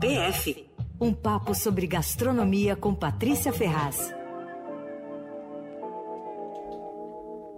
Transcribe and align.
PF 0.00 0.70
um 1.00 1.14
papo 1.14 1.54
sobre 1.54 1.86
gastronomia 1.86 2.76
com 2.76 2.94
Patrícia 2.94 3.52
Ferraz. 3.52 4.14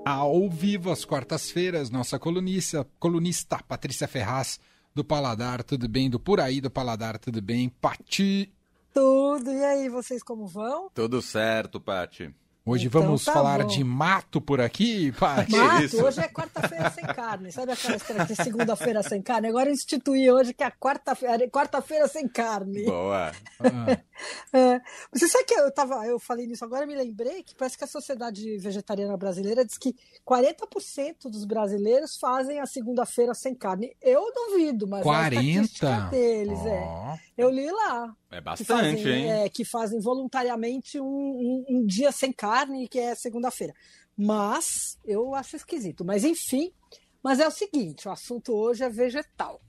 Ao 0.05 0.49
vivo, 0.49 0.91
às 0.91 1.05
quartas-feiras, 1.05 1.91
nossa 1.91 2.19
colunista, 2.19 2.87
colunista 2.99 3.59
Patrícia 3.63 4.07
Ferraz, 4.07 4.61
do 4.95 5.05
Paladar, 5.05 5.63
tudo 5.65 5.89
bem? 5.89 6.09
Do 6.09 6.21
Por 6.21 6.41
Aí 6.41 6.61
do 6.61 6.71
Paladar, 6.71 7.19
tudo 7.19 7.43
bem? 7.43 7.69
Pati? 7.69 8.53
Tudo, 8.95 9.51
e 9.51 9.65
aí, 9.65 9.89
vocês 9.89 10.23
como 10.23 10.47
vão? 10.47 10.91
Tudo 10.95 11.21
certo, 11.21 11.81
Pati. 11.81 12.33
Hoje 12.65 12.87
então, 12.87 13.03
vamos 13.03 13.25
tá 13.25 13.33
falar 13.33 13.63
bom. 13.63 13.67
de 13.67 13.83
mato 13.83 14.41
por 14.41 14.61
aqui, 14.61 15.11
Paty? 15.19 15.57
Mato, 15.57 16.05
hoje 16.05 16.21
é 16.21 16.29
quarta-feira 16.29 16.91
sem 16.91 17.05
carne. 17.05 17.51
Sabe 17.51 17.73
aquela 17.73 17.97
história 17.97 18.25
que 18.25 18.37
segunda-feira 18.37 19.03
sem 19.03 19.21
carne? 19.21 19.49
Agora 19.49 19.69
instituí 19.69 20.31
hoje 20.31 20.55
que 20.55 20.63
é 20.63 20.71
quarta-feira 20.71 21.45
quarta 21.51 21.83
sem 22.07 22.29
carne. 22.29 22.85
Boa. 22.85 23.33
Ah. 23.59 23.99
É, 24.53 24.81
você 25.13 25.29
sabe 25.29 25.45
que 25.45 25.55
eu 25.55 25.71
tava, 25.73 26.07
eu 26.07 26.19
falei 26.19 26.47
nisso 26.47 26.65
agora, 26.65 26.87
me 26.87 26.95
lembrei 26.95 27.43
que 27.43 27.55
parece 27.55 27.77
que 27.77 27.85
a 27.85 27.87
Sociedade 27.87 28.59
Vegetariana 28.59 29.17
Brasileira 29.17 29.65
diz 29.65 29.79
que 29.79 29.95
40% 30.27 31.31
dos 31.31 31.45
brasileiros 31.45 32.17
fazem 32.17 32.61
a 32.61 32.67
segunda-feira 32.67 33.35
sem 33.35 33.55
carne. 33.55 33.97
Eu 34.01 34.33
duvido, 34.33 34.87
mas 34.87 35.03
40? 35.03 35.89
a 35.89 36.01
deles, 36.09 36.59
oh. 36.63 36.69
é. 36.69 37.21
Eu 37.37 37.51
li 37.51 37.71
lá. 37.71 38.15
É 38.31 38.41
bastante, 38.41 38.67
que 38.67 38.73
fazem, 38.73 39.09
hein? 39.09 39.31
É, 39.31 39.49
que 39.49 39.65
fazem 39.65 40.01
voluntariamente 40.01 41.01
um, 41.01 41.05
um, 41.05 41.65
um 41.69 41.87
dia 41.87 42.13
sem 42.13 42.33
carne, 42.33 42.89
que 42.89 42.99
é 42.99 43.15
segunda-feira. 43.15 43.75
Mas 44.17 44.99
eu 45.05 45.35
acho 45.35 45.57
esquisito. 45.57 46.05
Mas 46.05 46.25
enfim, 46.25 46.73
mas 47.23 47.41
é 47.41 47.47
o 47.47 47.51
seguinte: 47.51 48.09
o 48.09 48.11
assunto 48.11 48.53
hoje 48.55 48.85
é 48.85 48.89
vegetal. 48.89 49.61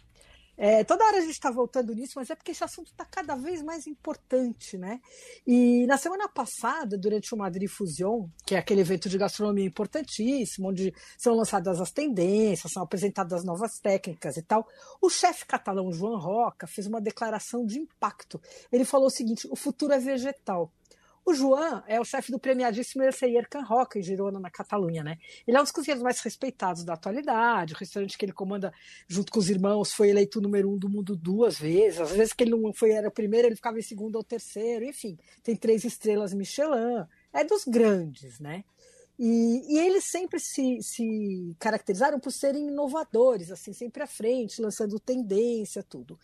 É, 0.56 0.84
toda 0.84 1.04
hora 1.06 1.18
a 1.18 1.22
gente 1.22 1.32
está 1.32 1.50
voltando 1.50 1.94
nisso, 1.96 2.14
mas 2.16 2.30
é 2.30 2.36
porque 2.36 2.52
esse 2.52 2.64
assunto 2.64 2.88
está 2.88 3.04
cada 3.04 3.36
vez 3.36 3.64
mais 3.64 3.88
importante, 3.88 4.78
né? 4.78 5.02
E 5.48 5.86
na 5.88 5.98
semana 5.98 6.30
passada, 6.30 6.98
durante 6.98 7.34
o 7.34 7.38
Madrid 7.38 7.68
Fusion, 7.68 8.28
que 8.46 8.56
é 8.56 8.60
aquele 8.60 8.82
evento 8.82 9.10
de 9.10 9.18
gastronomia 9.18 9.66
importantíssimo, 9.66 10.70
onde 10.70 10.94
são 11.18 11.36
lançadas 11.36 11.82
as 11.82 11.92
tendências, 11.92 12.72
são 12.72 12.84
apresentadas 12.84 13.44
novas 13.44 13.80
técnicas 13.80 14.38
e 14.38 14.44
tal, 14.44 14.68
o 15.02 15.10
chefe 15.10 15.46
catalão 15.46 15.92
João 15.92 16.20
Roca 16.20 16.68
fez 16.68 16.86
uma 16.86 17.02
declaração 17.02 17.66
de 17.66 17.80
impacto. 17.80 18.40
Ele 18.72 18.86
falou 18.86 19.08
o 19.08 19.12
seguinte: 19.12 19.48
o 19.50 19.56
futuro 19.56 19.94
é 19.94 20.00
vegetal. 20.00 20.72
O 21.26 21.34
João 21.34 21.82
é 21.88 22.00
o 22.02 22.04
chefe 22.04 22.32
do 22.32 22.40
premiadíssimo 22.40 23.04
Erceyer 23.04 23.48
Can 23.50 23.64
Roca, 23.64 23.98
em 23.98 24.04
Girona, 24.04 24.40
na 24.40 24.50
Catalunha, 24.50 25.04
né? 25.04 25.18
Ele 25.48 25.56
é 25.56 25.60
um 25.60 25.64
dos 25.64 25.72
cozinheiros 25.72 26.04
mais 26.04 26.20
respeitados 26.20 26.84
da 26.84 26.94
atualidade, 26.94 27.74
o 27.74 27.78
restaurante 27.78 28.18
que 28.18 28.26
ele 28.26 28.34
comanda 28.34 28.74
junto 29.08 29.32
com 29.32 29.40
os 29.40 29.50
irmãos 29.50 29.94
foi 29.94 30.10
eleito 30.10 30.42
número 30.42 30.70
um 30.70 30.78
do 30.78 30.90
mundo 30.90 31.16
duas 31.16 31.58
vezes, 31.58 32.02
às 32.02 32.12
vezes 32.12 32.34
que 32.34 32.44
ele 32.44 32.52
não 32.52 32.74
foi, 32.74 32.92
era 32.92 33.08
o 33.08 33.12
primeiro, 33.12 33.48
ele 33.48 33.56
ficava 33.56 33.80
em 33.80 33.82
segundo 33.82 34.18
ou 34.18 34.24
terceiro, 34.24 34.84
enfim, 34.84 35.18
tem 35.42 35.56
três 35.56 35.86
estrelas 35.86 36.34
Michelin, 36.34 37.06
é 37.32 37.44
dos 37.46 37.64
grandes, 37.64 38.40
né? 38.40 38.66
E, 39.18 39.76
e, 39.76 39.80
eles 39.80 40.06
sempre 40.06 40.40
se, 40.40 40.82
se 40.82 41.56
caracterizaram 41.60 42.20
por 42.20 42.32
serem 42.32 42.68
inovadores, 42.68 43.52
assim, 43.52 43.72
sempre 43.72 44.02
à 44.02 44.08
frente, 44.08 44.62
lançando 44.62 45.00
tendência, 45.00 45.84
tudo. 45.84 46.20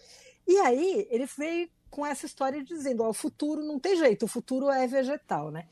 E 0.48 0.58
aí 0.58 1.08
ele 1.12 1.28
veio 1.38 1.70
com 1.90 2.06
essa 2.06 2.26
história 2.26 2.64
dizendo: 2.64 3.04
ó, 3.04 3.10
o 3.10 3.14
futuro 3.14 3.64
não 3.64 3.80
tem 3.80 3.98
jeito, 3.98 4.26
o 4.26 4.28
futuro 4.28 4.70
é 4.70 4.88
vegetal, 4.88 5.52
né? 5.52 5.68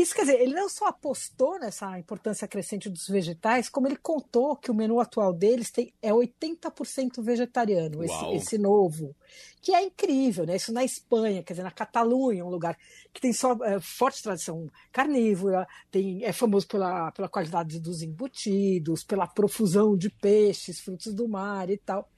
Isso 0.00 0.14
quer 0.14 0.22
dizer, 0.22 0.40
ele 0.40 0.54
não 0.54 0.68
só 0.68 0.86
apostou 0.86 1.58
nessa 1.58 1.98
importância 1.98 2.48
crescente 2.48 2.88
dos 2.88 3.06
vegetais, 3.06 3.68
como 3.68 3.86
ele 3.86 3.96
contou 3.96 4.56
que 4.56 4.70
o 4.70 4.74
menu 4.74 4.98
atual 4.98 5.30
deles 5.30 5.70
tem, 5.70 5.92
é 6.00 6.10
80% 6.10 7.22
vegetariano, 7.22 8.02
esse, 8.02 8.24
esse, 8.32 8.56
novo. 8.56 9.14
Que 9.60 9.74
é 9.74 9.82
incrível, 9.82 10.46
né? 10.46 10.56
Isso 10.56 10.72
na 10.72 10.82
Espanha, 10.82 11.42
quer 11.42 11.52
dizer, 11.52 11.64
na 11.64 11.70
Catalunha, 11.70 12.44
um 12.46 12.48
lugar 12.48 12.78
que 13.12 13.20
tem 13.20 13.32
só 13.32 13.52
é, 13.62 13.78
forte 13.78 14.22
tradição 14.22 14.70
carnívora, 14.90 15.68
tem, 15.90 16.24
é 16.24 16.32
famoso 16.32 16.66
pela, 16.66 17.12
pela 17.12 17.28
qualidade 17.28 17.78
dos 17.78 18.00
embutidos, 18.00 19.04
pela 19.04 19.26
profusão 19.26 19.98
de 19.98 20.08
peixes, 20.08 20.80
frutos 20.80 21.12
do 21.12 21.28
mar 21.28 21.68
e 21.68 21.76
tal. 21.76 22.08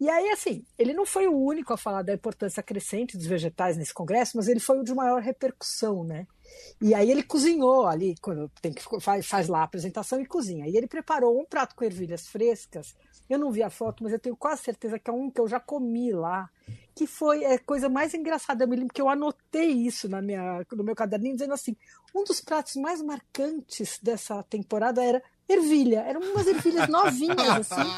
E 0.00 0.08
aí, 0.08 0.30
assim, 0.30 0.64
ele 0.78 0.94
não 0.94 1.04
foi 1.04 1.26
o 1.26 1.36
único 1.36 1.74
a 1.74 1.76
falar 1.76 2.00
da 2.00 2.14
importância 2.14 2.62
crescente 2.62 3.18
dos 3.18 3.26
vegetais 3.26 3.76
nesse 3.76 3.92
congresso, 3.92 4.34
mas 4.34 4.48
ele 4.48 4.58
foi 4.58 4.78
o 4.78 4.82
de 4.82 4.94
maior 4.94 5.20
repercussão, 5.20 6.02
né? 6.02 6.26
E 6.80 6.94
aí 6.94 7.10
ele 7.10 7.22
cozinhou 7.22 7.86
ali, 7.86 8.14
quando 8.22 8.50
tem 8.62 8.72
que 8.72 8.82
faz, 8.98 9.26
faz 9.26 9.46
lá 9.46 9.60
a 9.60 9.64
apresentação 9.64 10.18
e 10.18 10.24
cozinha. 10.24 10.66
E 10.66 10.74
ele 10.74 10.86
preparou 10.86 11.38
um 11.38 11.44
prato 11.44 11.76
com 11.76 11.84
ervilhas 11.84 12.26
frescas. 12.26 12.96
Eu 13.28 13.38
não 13.38 13.52
vi 13.52 13.62
a 13.62 13.68
foto, 13.68 14.02
mas 14.02 14.14
eu 14.14 14.18
tenho 14.18 14.34
quase 14.34 14.62
certeza 14.62 14.98
que 14.98 15.10
é 15.10 15.12
um 15.12 15.30
que 15.30 15.38
eu 15.40 15.46
já 15.46 15.60
comi 15.60 16.12
lá, 16.12 16.48
que 16.94 17.06
foi 17.06 17.44
a 17.44 17.58
coisa 17.58 17.90
mais 17.90 18.14
engraçada. 18.14 18.64
Eu 18.64 18.68
me 18.68 18.76
lembro 18.76 18.94
que 18.94 19.02
eu 19.02 19.08
anotei 19.08 19.70
isso 19.70 20.08
na 20.08 20.22
minha, 20.22 20.66
no 20.72 20.82
meu 20.82 20.94
caderninho, 20.94 21.34
dizendo 21.34 21.52
assim: 21.52 21.76
um 22.14 22.24
dos 22.24 22.40
pratos 22.40 22.74
mais 22.76 23.02
marcantes 23.02 24.00
dessa 24.02 24.42
temporada 24.44 25.04
era 25.04 25.22
ervilha. 25.52 26.00
Eram 26.00 26.20
umas 26.20 26.46
ervilhas 26.46 26.88
novinhas, 26.88 27.70
assim. 27.70 27.90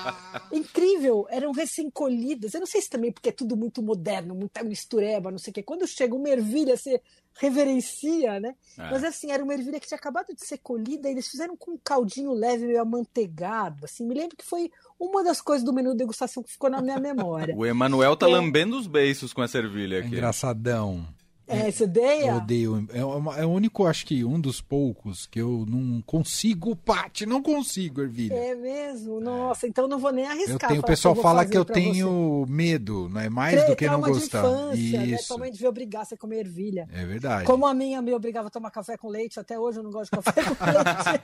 Incrível. 0.52 1.26
Eram 1.30 1.52
recém-colhidas. 1.52 2.54
Eu 2.54 2.60
não 2.60 2.66
sei 2.66 2.80
se 2.80 2.90
também 2.90 3.12
porque 3.12 3.28
é 3.28 3.32
tudo 3.32 3.56
muito 3.56 3.82
moderno, 3.82 4.34
muita 4.34 4.62
mistureba, 4.62 5.30
não 5.30 5.38
sei 5.38 5.50
o 5.50 5.54
quê. 5.54 5.62
Quando 5.62 5.86
chega 5.86 6.14
uma 6.14 6.28
ervilha, 6.28 6.76
você 6.76 7.00
reverencia, 7.38 8.38
né? 8.40 8.54
É. 8.78 8.90
Mas 8.90 9.04
assim, 9.04 9.30
era 9.30 9.42
uma 9.42 9.54
ervilha 9.54 9.80
que 9.80 9.86
tinha 9.86 9.98
acabado 9.98 10.34
de 10.34 10.46
ser 10.46 10.58
colhida 10.58 11.08
e 11.08 11.12
eles 11.12 11.28
fizeram 11.28 11.56
com 11.56 11.72
um 11.72 11.78
caldinho 11.82 12.32
leve, 12.32 12.66
meio 12.66 12.80
amanteigado, 12.80 13.84
assim. 13.84 14.06
Me 14.06 14.14
lembro 14.14 14.36
que 14.36 14.44
foi 14.44 14.70
uma 14.98 15.24
das 15.24 15.40
coisas 15.40 15.64
do 15.64 15.72
menu 15.72 15.92
de 15.92 15.98
degustação 15.98 16.42
que 16.42 16.52
ficou 16.52 16.70
na 16.70 16.80
minha 16.80 16.98
memória. 16.98 17.54
o 17.56 17.64
Emanuel 17.64 18.16
tá 18.16 18.28
é. 18.28 18.32
lambendo 18.32 18.78
os 18.78 18.86
beiços 18.86 19.32
com 19.32 19.42
essa 19.42 19.58
ervilha 19.58 20.00
aqui. 20.00 20.08
engraçadão. 20.08 21.06
É, 21.46 21.70
você 21.70 21.84
odeia? 21.84 22.30
Eu 22.30 22.36
odeio. 22.36 22.88
É, 22.92 23.04
uma, 23.04 23.36
é 23.38 23.44
o 23.44 23.50
único, 23.50 23.86
acho 23.86 24.06
que 24.06 24.24
um 24.24 24.40
dos 24.40 24.60
poucos 24.60 25.26
que 25.26 25.40
eu 25.40 25.66
não 25.68 26.00
consigo, 26.02 26.74
Pati, 26.76 27.26
não 27.26 27.42
consigo, 27.42 28.00
ervilha. 28.00 28.34
É 28.34 28.54
mesmo? 28.54 29.20
Nossa, 29.20 29.66
então 29.66 29.88
não 29.88 29.98
vou 29.98 30.12
nem 30.12 30.26
arriscar. 30.26 30.68
Tenho, 30.70 30.80
o 30.80 30.84
pessoal 30.84 31.14
que 31.14 31.22
fala 31.22 31.44
que 31.44 31.56
eu 31.56 31.64
tenho 31.64 32.44
você. 32.46 32.52
medo, 32.52 33.08
não 33.08 33.20
é 33.20 33.28
mais 33.28 33.58
Tre 33.60 33.70
do 33.70 33.76
que 33.76 33.86
não 33.86 34.00
gostar. 34.00 34.38
Infância, 34.38 34.98
né? 34.98 35.06
Isso. 35.06 35.12
Né? 35.12 35.18
Tua 35.28 35.38
mãe 35.38 35.50
devia 35.50 35.68
obrigar 35.68 36.06
você 36.06 36.14
a 36.14 36.18
comer 36.18 36.38
ervilha. 36.40 36.88
É 36.92 37.04
verdade. 37.04 37.44
Como 37.44 37.66
a 37.66 37.74
minha 37.74 38.00
me 38.00 38.14
obrigava 38.14 38.48
a 38.48 38.50
tomar 38.50 38.70
café 38.70 38.96
com 38.96 39.08
leite, 39.08 39.40
até 39.40 39.58
hoje 39.58 39.78
eu 39.78 39.82
não 39.82 39.90
gosto 39.90 40.10
de 40.16 40.22
café 40.22 40.42
com 40.42 40.64
leite. 40.64 41.22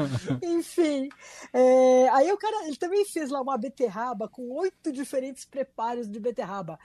Enfim, 0.42 1.08
é, 1.52 2.08
aí 2.10 2.32
o 2.32 2.38
cara 2.38 2.66
ele 2.66 2.76
também 2.76 3.04
fez 3.04 3.30
lá 3.30 3.40
uma 3.40 3.58
beterraba 3.58 4.28
com 4.28 4.50
oito 4.52 4.92
diferentes 4.92 5.44
preparos 5.44 6.08
de 6.08 6.18
beterraba. 6.18 6.78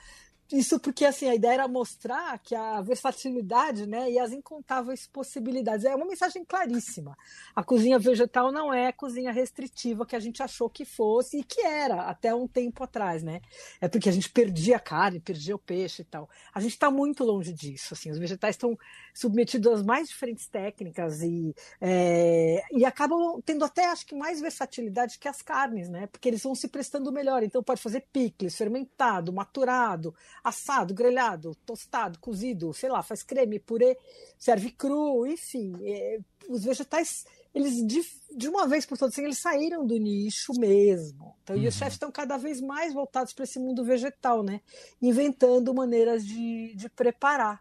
Isso 0.52 0.78
porque 0.78 1.04
assim 1.04 1.28
a 1.28 1.34
ideia 1.34 1.54
era 1.54 1.68
mostrar 1.68 2.38
que 2.38 2.54
a 2.54 2.80
versatilidade, 2.80 3.84
né, 3.84 4.10
e 4.10 4.18
as 4.18 4.32
incontáveis 4.32 5.06
possibilidades 5.06 5.84
é 5.84 5.94
uma 5.94 6.06
mensagem 6.06 6.44
claríssima. 6.44 7.16
A 7.54 7.64
cozinha 7.64 7.98
vegetal 7.98 8.52
não 8.52 8.72
é 8.72 8.92
cozinha 8.92 9.32
restritiva 9.32 10.06
que 10.06 10.14
a 10.14 10.20
gente 10.20 10.42
achou 10.42 10.70
que 10.70 10.84
fosse 10.84 11.38
e 11.38 11.42
que 11.44 11.60
era 11.62 12.02
até 12.02 12.32
um 12.32 12.46
tempo 12.46 12.84
atrás, 12.84 13.24
né? 13.24 13.40
É 13.80 13.88
porque 13.88 14.08
a 14.08 14.12
gente 14.12 14.30
perdia 14.30 14.76
a 14.76 14.80
carne, 14.80 15.18
perdia 15.18 15.56
o 15.56 15.58
peixe 15.58 16.02
e 16.02 16.04
tal. 16.04 16.30
A 16.54 16.60
gente 16.60 16.72
está 16.72 16.90
muito 16.92 17.24
longe 17.24 17.52
disso. 17.52 17.94
Assim, 17.94 18.10
os 18.12 18.18
vegetais 18.18 18.54
estão 18.54 18.78
submetidos 19.12 19.72
às 19.72 19.82
mais 19.82 20.08
diferentes 20.08 20.46
técnicas 20.46 21.22
e, 21.22 21.54
é, 21.80 22.62
e 22.70 22.84
acabam 22.84 23.40
tendo 23.44 23.64
até 23.64 23.86
acho 23.86 24.06
que 24.06 24.14
mais 24.14 24.40
versatilidade 24.40 25.18
que 25.18 25.26
as 25.26 25.42
carnes, 25.42 25.88
né? 25.88 26.06
Porque 26.06 26.28
eles 26.28 26.42
vão 26.42 26.54
se 26.54 26.68
prestando 26.68 27.10
melhor. 27.10 27.42
Então 27.42 27.62
pode 27.62 27.82
fazer 27.82 28.06
picles, 28.12 28.56
fermentado, 28.56 29.32
maturado 29.32 30.14
assado, 30.46 30.94
grelhado, 30.94 31.56
tostado, 31.66 32.20
cozido, 32.20 32.72
sei 32.72 32.88
lá, 32.88 33.02
faz 33.02 33.24
creme, 33.24 33.58
purê, 33.58 33.98
serve 34.38 34.70
cru, 34.70 35.26
enfim. 35.26 35.76
É, 35.82 36.20
os 36.48 36.62
vegetais, 36.62 37.24
eles 37.52 37.84
de, 37.84 38.00
de, 38.36 38.48
uma 38.48 38.68
vez 38.68 38.86
por 38.86 38.96
todas, 38.96 39.12
assim, 39.12 39.24
eles 39.24 39.40
saíram 39.40 39.84
do 39.84 39.96
nicho 39.96 40.52
mesmo. 40.56 41.34
Então, 41.42 41.56
uhum. 41.56 41.62
E 41.62 41.66
os 41.66 41.74
uhum. 41.74 41.78
chefes 41.80 41.94
estão 41.94 42.12
cada 42.12 42.36
vez 42.36 42.60
mais 42.60 42.94
voltados 42.94 43.32
para 43.32 43.42
esse 43.42 43.58
mundo 43.58 43.84
vegetal, 43.84 44.44
né? 44.44 44.60
Inventando 45.02 45.74
maneiras 45.74 46.24
de, 46.24 46.76
de 46.76 46.88
preparar. 46.90 47.58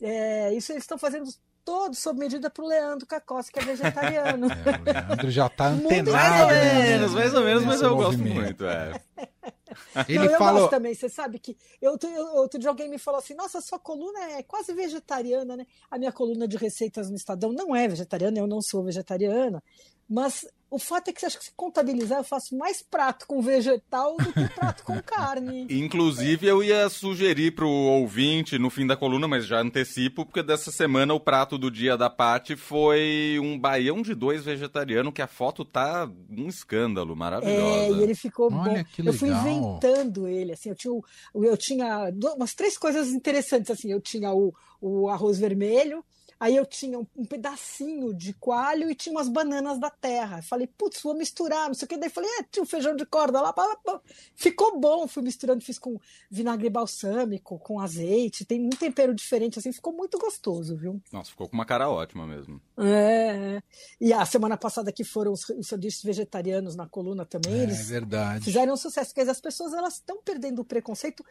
É, 0.00 0.54
isso 0.54 0.70
eles 0.70 0.84
estão 0.84 0.96
fazendo 0.96 1.28
todo 1.64 1.96
sob 1.96 2.20
medida 2.20 2.48
para 2.48 2.64
o 2.64 2.68
Leandro 2.68 3.04
Cacossi, 3.04 3.50
que 3.50 3.58
é 3.58 3.64
vegetariano. 3.64 4.46
É, 4.64 4.78
o 4.78 4.84
Leandro 4.84 5.30
já 5.32 5.46
está 5.48 5.66
antenado. 5.66 6.12
Mais 6.12 6.40
ou 6.40 6.48
menos, 6.48 7.14
mais 7.14 7.34
ou 7.34 7.42
menos, 7.42 7.64
mas 7.64 7.82
eu 7.82 7.96
gosto 7.96 8.22
muito. 8.22 8.64
É. 8.64 9.00
Ele 10.08 10.18
não, 10.18 10.24
eu 10.26 10.38
falou... 10.38 10.60
gosto 10.60 10.70
também, 10.70 10.94
você 10.94 11.08
sabe 11.08 11.38
que 11.38 11.56
eu, 11.80 11.96
eu, 12.02 12.26
outro 12.36 12.58
dia 12.58 12.68
alguém 12.68 12.88
me 12.88 12.98
falou 12.98 13.18
assim, 13.18 13.34
nossa, 13.34 13.60
sua 13.60 13.78
coluna 13.78 14.18
é 14.32 14.42
quase 14.42 14.72
vegetariana, 14.72 15.56
né? 15.56 15.66
A 15.90 15.98
minha 15.98 16.12
coluna 16.12 16.46
de 16.46 16.56
receitas 16.56 17.10
no 17.10 17.16
Estadão 17.16 17.52
não 17.52 17.74
é 17.74 17.88
vegetariana, 17.88 18.38
eu 18.38 18.46
não 18.46 18.60
sou 18.60 18.84
vegetariana, 18.84 19.62
Mas 20.08 20.46
o 20.70 20.78
fato 20.78 21.08
é 21.08 21.12
que 21.12 21.24
acho 21.24 21.38
que 21.38 21.44
se 21.46 21.52
contabilizar, 21.56 22.18
eu 22.18 22.24
faço 22.24 22.54
mais 22.56 22.82
prato 22.82 23.26
com 23.26 23.40
vegetal 23.40 24.16
do 24.18 24.32
que 24.32 24.48
prato 24.54 24.82
com 24.84 25.00
carne. 25.02 25.66
Inclusive, 25.70 26.46
eu 26.46 26.62
ia 26.62 26.88
sugerir 26.90 27.54
pro 27.54 27.68
ouvinte 27.68 28.58
no 28.58 28.68
fim 28.68 28.86
da 28.86 28.94
coluna, 28.96 29.26
mas 29.26 29.46
já 29.46 29.60
antecipo, 29.60 30.26
porque 30.26 30.42
dessa 30.42 30.70
semana 30.70 31.14
o 31.14 31.20
prato 31.20 31.56
do 31.56 31.70
dia 31.70 31.96
da 31.96 32.10
Pati 32.10 32.54
foi 32.56 33.38
um 33.42 33.58
baião 33.58 34.02
de 34.02 34.14
dois 34.14 34.44
vegetariano, 34.44 35.12
que 35.12 35.22
a 35.22 35.26
foto 35.26 35.64
tá 35.64 36.10
um 36.30 36.48
escândalo, 36.48 37.16
maravilhosa. 37.16 37.86
É, 37.86 37.90
e 37.90 38.02
ele 38.02 38.14
ficou 38.14 38.52
Olha, 38.52 38.82
bom. 38.82 38.84
que 38.92 39.06
Eu 39.06 39.12
fui 39.14 39.28
inventando 39.30 40.28
ele, 40.28 40.52
assim, 40.52 40.68
eu 40.70 40.74
tinha, 40.76 40.92
o- 40.92 41.04
eu 41.44 41.56
tinha 41.56 42.10
umas 42.36 42.54
três 42.54 42.76
coisas 42.76 43.08
interessantes, 43.08 43.70
assim, 43.70 43.90
eu 43.90 44.00
tinha 44.00 44.32
o, 44.32 44.54
o 44.80 45.08
arroz 45.08 45.38
vermelho, 45.38 46.04
aí 46.38 46.56
eu 46.56 46.64
tinha 46.64 46.98
um, 46.98 47.06
um 47.16 47.24
pedacinho 47.24 48.14
de 48.14 48.32
coalho 48.34 48.90
e 48.90 48.94
tinha 48.94 49.14
umas 49.14 49.28
bananas 49.28 49.78
da 49.78 49.90
terra. 49.90 50.42
Falei, 50.42 50.66
putz, 50.66 51.02
vou 51.02 51.14
misturar, 51.14 51.66
não 51.66 51.74
sei 51.74 51.86
o 51.86 51.88
que. 51.88 51.96
Daí 51.96 52.10
falei, 52.10 52.30
é, 52.38 52.42
tinha 52.44 52.62
um 52.62 52.66
feijão 52.66 52.94
de 52.94 53.04
corda 53.04 53.40
lá, 53.40 53.52
pá, 53.52 53.76
pá, 53.84 54.00
ficou 54.34 54.78
bom. 54.78 55.06
Fui 55.08 55.22
misturando, 55.22 55.64
fiz 55.64 55.78
com 55.78 55.98
vinagre 56.30 56.70
balsâmico, 56.70 57.58
com 57.58 57.80
azeite, 57.80 58.44
tem 58.44 58.64
um 58.64 58.70
tempero 58.70 59.14
diferente, 59.14 59.58
assim, 59.58 59.72
ficou 59.72 59.92
muito 59.92 60.18
gostoso, 60.18 60.76
viu? 60.76 61.00
Nossa, 61.12 61.30
ficou 61.30 61.48
com 61.48 61.54
uma 61.54 61.64
cara 61.64 61.88
ótima 61.88 62.26
mesmo. 62.26 62.60
É, 62.78 63.56
é. 63.56 63.62
E 64.00 64.12
a 64.12 64.24
semana 64.24 64.56
passada 64.56 64.92
que 64.92 65.02
foram 65.02 65.32
os, 65.32 65.48
os 65.48 65.66
sanduíches 65.66 66.02
vegetarianos 66.02 66.76
na 66.76 66.86
coluna 66.88 67.24
também, 67.26 67.60
É 67.60 67.62
eles 67.64 67.88
verdade. 67.88 68.44
fizeram 68.44 68.74
um 68.74 68.76
sucesso, 68.76 69.12
porque 69.12 69.28
as 69.28 69.40
pessoas 69.40 69.72
elas 69.72 69.94
estão 69.94 70.22
perdendo 70.22 70.60
o 70.60 70.64
preconceito 70.64 71.24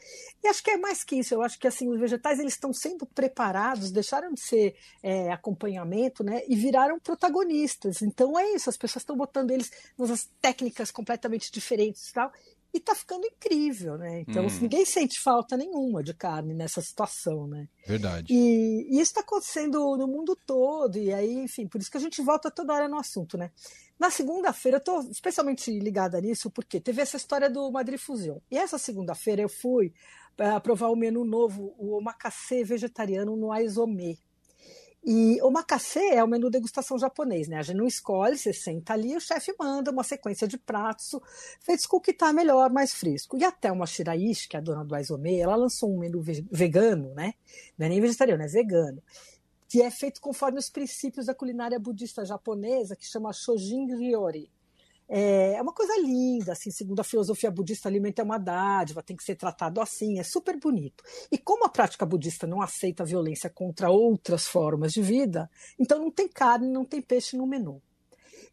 e 0.43 0.47
acho 0.47 0.61
que 0.61 0.71
é 0.71 0.77
mais 0.77 1.03
que 1.03 1.15
isso. 1.15 1.33
Eu 1.33 1.41
acho 1.41 1.57
que 1.57 1.67
assim 1.67 1.87
os 1.89 1.99
vegetais 1.99 2.39
eles 2.39 2.53
estão 2.53 2.73
sendo 2.73 3.05
preparados, 3.05 3.91
deixaram 3.91 4.33
de 4.33 4.41
ser 4.41 4.75
é, 5.01 5.31
acompanhamento, 5.31 6.23
né, 6.23 6.41
e 6.47 6.55
viraram 6.55 6.99
protagonistas. 6.99 8.01
Então 8.01 8.37
é 8.37 8.51
isso, 8.53 8.69
as 8.69 8.77
pessoas 8.77 9.01
estão 9.03 9.15
botando 9.15 9.51
eles 9.51 9.71
nas 9.97 10.27
técnicas 10.41 10.91
completamente 10.91 11.51
diferentes 11.51 12.09
e 12.09 12.13
tal. 12.13 12.31
E 12.73 12.79
tá 12.79 12.93
ficando 12.93 13.25
incrível, 13.25 13.97
né? 13.97 14.21
Então 14.21 14.45
Hum. 14.45 14.49
ninguém 14.61 14.85
sente 14.85 15.19
falta 15.21 15.55
nenhuma 15.57 16.03
de 16.03 16.13
carne 16.13 16.53
nessa 16.53 16.81
situação, 16.81 17.47
né? 17.47 17.67
Verdade. 17.85 18.33
E, 18.33 18.87
e 18.89 18.95
isso 18.95 19.11
está 19.11 19.21
acontecendo 19.21 19.97
no 19.97 20.07
mundo 20.07 20.35
todo, 20.35 20.97
e 20.97 21.11
aí, 21.13 21.33
enfim, 21.39 21.67
por 21.67 21.79
isso 21.81 21.89
que 21.89 21.97
a 21.97 22.01
gente 22.01 22.21
volta 22.21 22.51
toda 22.51 22.73
hora 22.73 22.87
no 22.87 22.99
assunto, 22.99 23.37
né? 23.37 23.51
Na 23.97 24.11
segunda-feira, 24.11 24.77
eu 24.77 24.79
estou 24.79 24.99
especialmente 25.09 25.71
ligada 25.79 26.19
nisso, 26.21 26.51
porque 26.51 26.79
teve 26.79 27.01
essa 27.01 27.17
história 27.17 27.49
do 27.49 27.71
Madrid 27.71 27.99
Fusion. 27.99 28.37
E 28.51 28.57
essa 28.57 28.77
segunda-feira 28.77 29.41
eu 29.41 29.49
fui 29.49 29.91
para 30.35 30.59
provar 30.59 30.89
o 30.89 30.95
menu 30.95 31.25
novo, 31.25 31.73
o 31.79 31.97
omakase 31.97 32.63
vegetariano 32.63 33.35
no 33.35 33.51
Aizome. 33.51 34.19
E 35.09 35.41
omakase 35.41 35.99
é 35.99 36.21
o 36.21 36.27
menu 36.27 36.49
degustação 36.49 36.99
japonês, 36.99 37.47
né? 37.47 37.55
A 37.59 37.61
gente 37.61 37.77
não 37.77 37.87
escolhe, 37.87 38.37
você 38.37 38.51
senta 38.51 38.91
ali, 38.91 39.15
o 39.15 39.21
chefe 39.21 39.55
manda 39.57 39.89
uma 39.89 40.03
sequência 40.03 40.45
de 40.45 40.57
pratos 40.57 41.11
feitos 41.61 41.85
com 41.85 41.95
o 41.95 42.01
que 42.01 42.11
está 42.11 42.33
melhor, 42.33 42.69
mais 42.69 42.93
fresco. 42.93 43.37
E 43.37 43.43
até 43.45 43.71
uma 43.71 43.85
Shiraishi, 43.85 44.49
que 44.49 44.57
é 44.57 44.59
a 44.59 44.61
dona 44.61 44.83
do 44.83 44.93
Aizome, 44.93 45.39
ela 45.39 45.55
lançou 45.55 45.89
um 45.89 45.97
menu 45.97 46.21
ve- 46.21 46.45
vegano, 46.51 47.13
né? 47.13 47.35
Não 47.77 47.85
é 47.85 47.89
nem 47.89 48.01
vegetariano, 48.01 48.43
é 48.43 48.47
vegano. 48.47 49.01
Que 49.69 49.81
é 49.81 49.89
feito 49.89 50.19
conforme 50.19 50.59
os 50.59 50.69
princípios 50.69 51.27
da 51.27 51.33
culinária 51.33 51.79
budista 51.79 52.25
japonesa, 52.25 52.93
que 52.93 53.05
chama 53.05 53.31
Shojin 53.31 53.95
Ryori. 53.95 54.51
É 55.09 55.53
é 55.57 55.61
uma 55.61 55.73
coisa 55.73 55.93
linda, 55.99 56.51
assim, 56.51 56.69
segundo 56.71 56.99
a 56.99 57.03
filosofia 57.03 57.49
budista, 57.49 57.89
alimento 57.89 58.19
é 58.19 58.23
uma 58.23 58.37
dádiva, 58.37 59.01
tem 59.01 59.15
que 59.15 59.23
ser 59.23 59.35
tratado 59.35 59.81
assim, 59.81 60.19
é 60.19 60.23
super 60.23 60.57
bonito. 60.59 61.03
E 61.31 61.37
como 61.37 61.65
a 61.65 61.69
prática 61.69 62.05
budista 62.05 62.45
não 62.45 62.61
aceita 62.61 63.03
violência 63.03 63.49
contra 63.49 63.89
outras 63.89 64.47
formas 64.47 64.93
de 64.93 65.01
vida, 65.01 65.49
então 65.79 65.99
não 65.99 66.11
tem 66.11 66.27
carne, 66.27 66.69
não 66.71 66.85
tem 66.85 67.01
peixe 67.01 67.35
no 67.35 67.47
menu. 67.47 67.81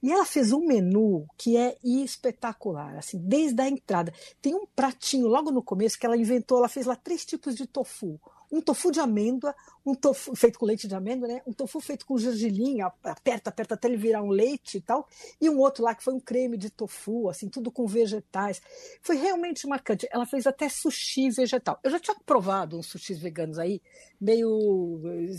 E 0.03 0.13
ela 0.13 0.27
fez 0.27 0.53
um 0.53 0.67
menu 0.67 1.27
que 1.39 1.57
é 1.57 1.77
espetacular, 1.83 2.97
assim, 2.97 3.19
desde 3.19 3.61
a 3.63 3.69
entrada. 3.69 4.13
Tem 4.41 4.55
um 4.55 4.67
pratinho 4.67 5.27
logo 5.27 5.51
no 5.51 5.63
começo 5.63 5.99
que 5.99 6.05
ela 6.05 6.17
inventou, 6.17 6.59
ela 6.59 6.69
fez 6.69 6.85
lá 6.85 6.95
três 6.95 7.25
tipos 7.25 7.55
de 7.55 7.67
tofu. 7.67 8.21
Um 8.55 8.61
tofu 8.61 8.93
de 8.93 9.01
amêndoa, 9.01 9.53
um 9.85 9.95
tofu 9.95 10.35
feito 10.37 10.59
com 10.59 10.65
leite 10.65 10.87
de 10.87 10.95
amêndoa, 10.95 11.27
né? 11.27 11.43
Um 11.45 11.53
tofu 11.53 11.81
feito 11.81 12.07
com 12.07 12.17
gergelim, 12.17 12.81
aperta, 12.81 13.51
aperta 13.51 13.75
até 13.75 13.89
ele 13.89 13.97
virar 13.97 14.23
um 14.23 14.31
leite 14.31 14.79
e 14.79 14.81
tal. 14.81 15.09
E 15.41 15.51
um 15.51 15.59
outro 15.59 15.83
lá 15.83 15.93
que 15.95 16.05
foi 16.05 16.15
um 16.15 16.21
creme 16.21 16.57
de 16.57 16.71
tofu, 16.71 17.29
assim, 17.29 17.49
tudo 17.49 17.71
com 17.73 17.87
vegetais. 17.87 18.63
Foi 19.03 19.17
realmente 19.17 19.67
marcante. 19.67 20.09
Ela 20.11 20.25
fez 20.25 20.47
até 20.47 20.69
sushi 20.69 21.31
vegetal. 21.31 21.81
Eu 21.83 21.91
já 21.91 21.99
tinha 21.99 22.17
provado 22.25 22.79
uns 22.79 22.87
sushis 22.87 23.19
veganos 23.19 23.59
aí, 23.59 23.83
meio 24.21 25.01
eh, 25.05 25.35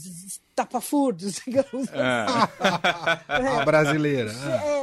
tapafurdos, 0.53 1.35
digamos 1.45 1.87
A 2.59 3.65
brasileira. 3.65 4.31
é, 4.31 4.74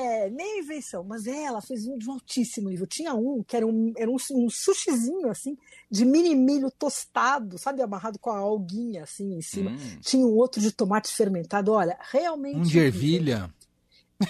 invenção, 0.73 1.05
mas 1.05 1.27
ela 1.27 1.61
fez 1.61 1.87
um 1.87 1.99
de 1.99 2.09
um 2.09 2.13
altíssimo 2.13 2.71
nível. 2.71 2.87
Tinha 2.87 3.15
um 3.15 3.43
que 3.47 3.57
era 3.57 3.67
um, 3.67 3.93
era 3.97 4.11
um, 4.11 4.17
um 4.33 4.51
sushizinho, 4.51 5.31
assim, 5.31 5.57
de 5.91 6.05
mini 6.05 6.35
milho 6.35 6.71
tostado, 6.71 7.59
sabe, 7.59 7.83
amarrado 7.83 8.19
com 8.19 8.31
a 8.31 8.39
alguinha, 8.39 9.05
assim, 9.05 9.35
em 9.35 9.43
cima. 9.43 9.71
Hum. 9.71 9.99
Tinha 10.01 10.27
um 10.27 10.35
outro 10.35 10.61
de 10.61 10.73
tomate 10.73 11.13
fermentado, 11.13 11.73
olha, 11.73 11.99
realmente... 12.11 12.59
Um 12.59 12.63
de 12.63 12.79
ervilha. 12.79 13.53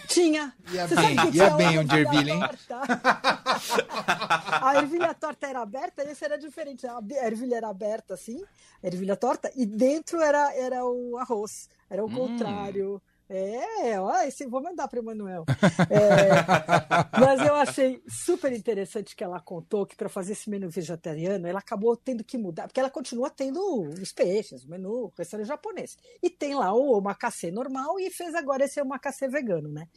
Tinha. 0.08 0.54
Ia 0.72 0.86
Você 0.88 0.96
bem, 0.96 1.14
sabe 1.14 1.30
que 1.32 1.36
ia 1.36 1.50
bem 1.50 1.78
um 1.78 1.84
de 1.84 1.96
ervilha, 1.96 2.32
hein? 2.32 2.40
A 4.62 4.76
ervilha 4.76 5.14
torta 5.14 5.46
era 5.46 5.60
aberta, 5.60 6.02
esse 6.02 6.24
era 6.24 6.38
diferente. 6.38 6.86
A 6.86 7.00
ervilha 7.26 7.56
era 7.56 7.68
aberta, 7.68 8.14
assim, 8.14 8.42
a 8.82 8.86
ervilha 8.86 9.16
torta, 9.16 9.50
e 9.54 9.66
dentro 9.66 10.20
era, 10.20 10.52
era 10.54 10.84
o 10.84 11.16
arroz. 11.18 11.68
Era 11.90 12.04
o 12.04 12.08
Hum. 12.08 12.14
contrário. 12.14 13.02
É, 13.34 13.98
ó, 13.98 14.14
esse 14.24 14.46
vou 14.46 14.62
mandar 14.62 14.86
para 14.88 15.00
o 15.00 15.02
Emanuel. 15.02 15.46
É, 15.88 16.28
mas 17.18 17.40
eu 17.40 17.54
achei 17.54 18.02
super 18.06 18.52
interessante 18.52 19.16
que 19.16 19.24
ela 19.24 19.40
contou 19.40 19.86
que 19.86 19.96
para 19.96 20.10
fazer 20.10 20.32
esse 20.32 20.50
menu 20.50 20.68
vegetariano, 20.68 21.46
ela 21.46 21.60
acabou 21.60 21.96
tendo 21.96 22.22
que 22.22 22.36
mudar, 22.36 22.68
porque 22.68 22.78
ela 22.78 22.90
continua 22.90 23.30
tendo 23.30 23.58
os 23.84 24.12
peixes, 24.12 24.64
o 24.64 24.70
menu, 24.70 25.04
o 25.04 25.12
restaurante 25.16 25.48
japonês. 25.48 25.96
E 26.22 26.28
tem 26.28 26.54
lá 26.54 26.74
o 26.74 26.92
omakase 26.92 27.50
normal 27.50 27.98
e 27.98 28.10
fez 28.10 28.34
agora 28.34 28.64
esse 28.66 28.82
omakase 28.82 29.26
vegano, 29.28 29.68
né? 29.68 29.88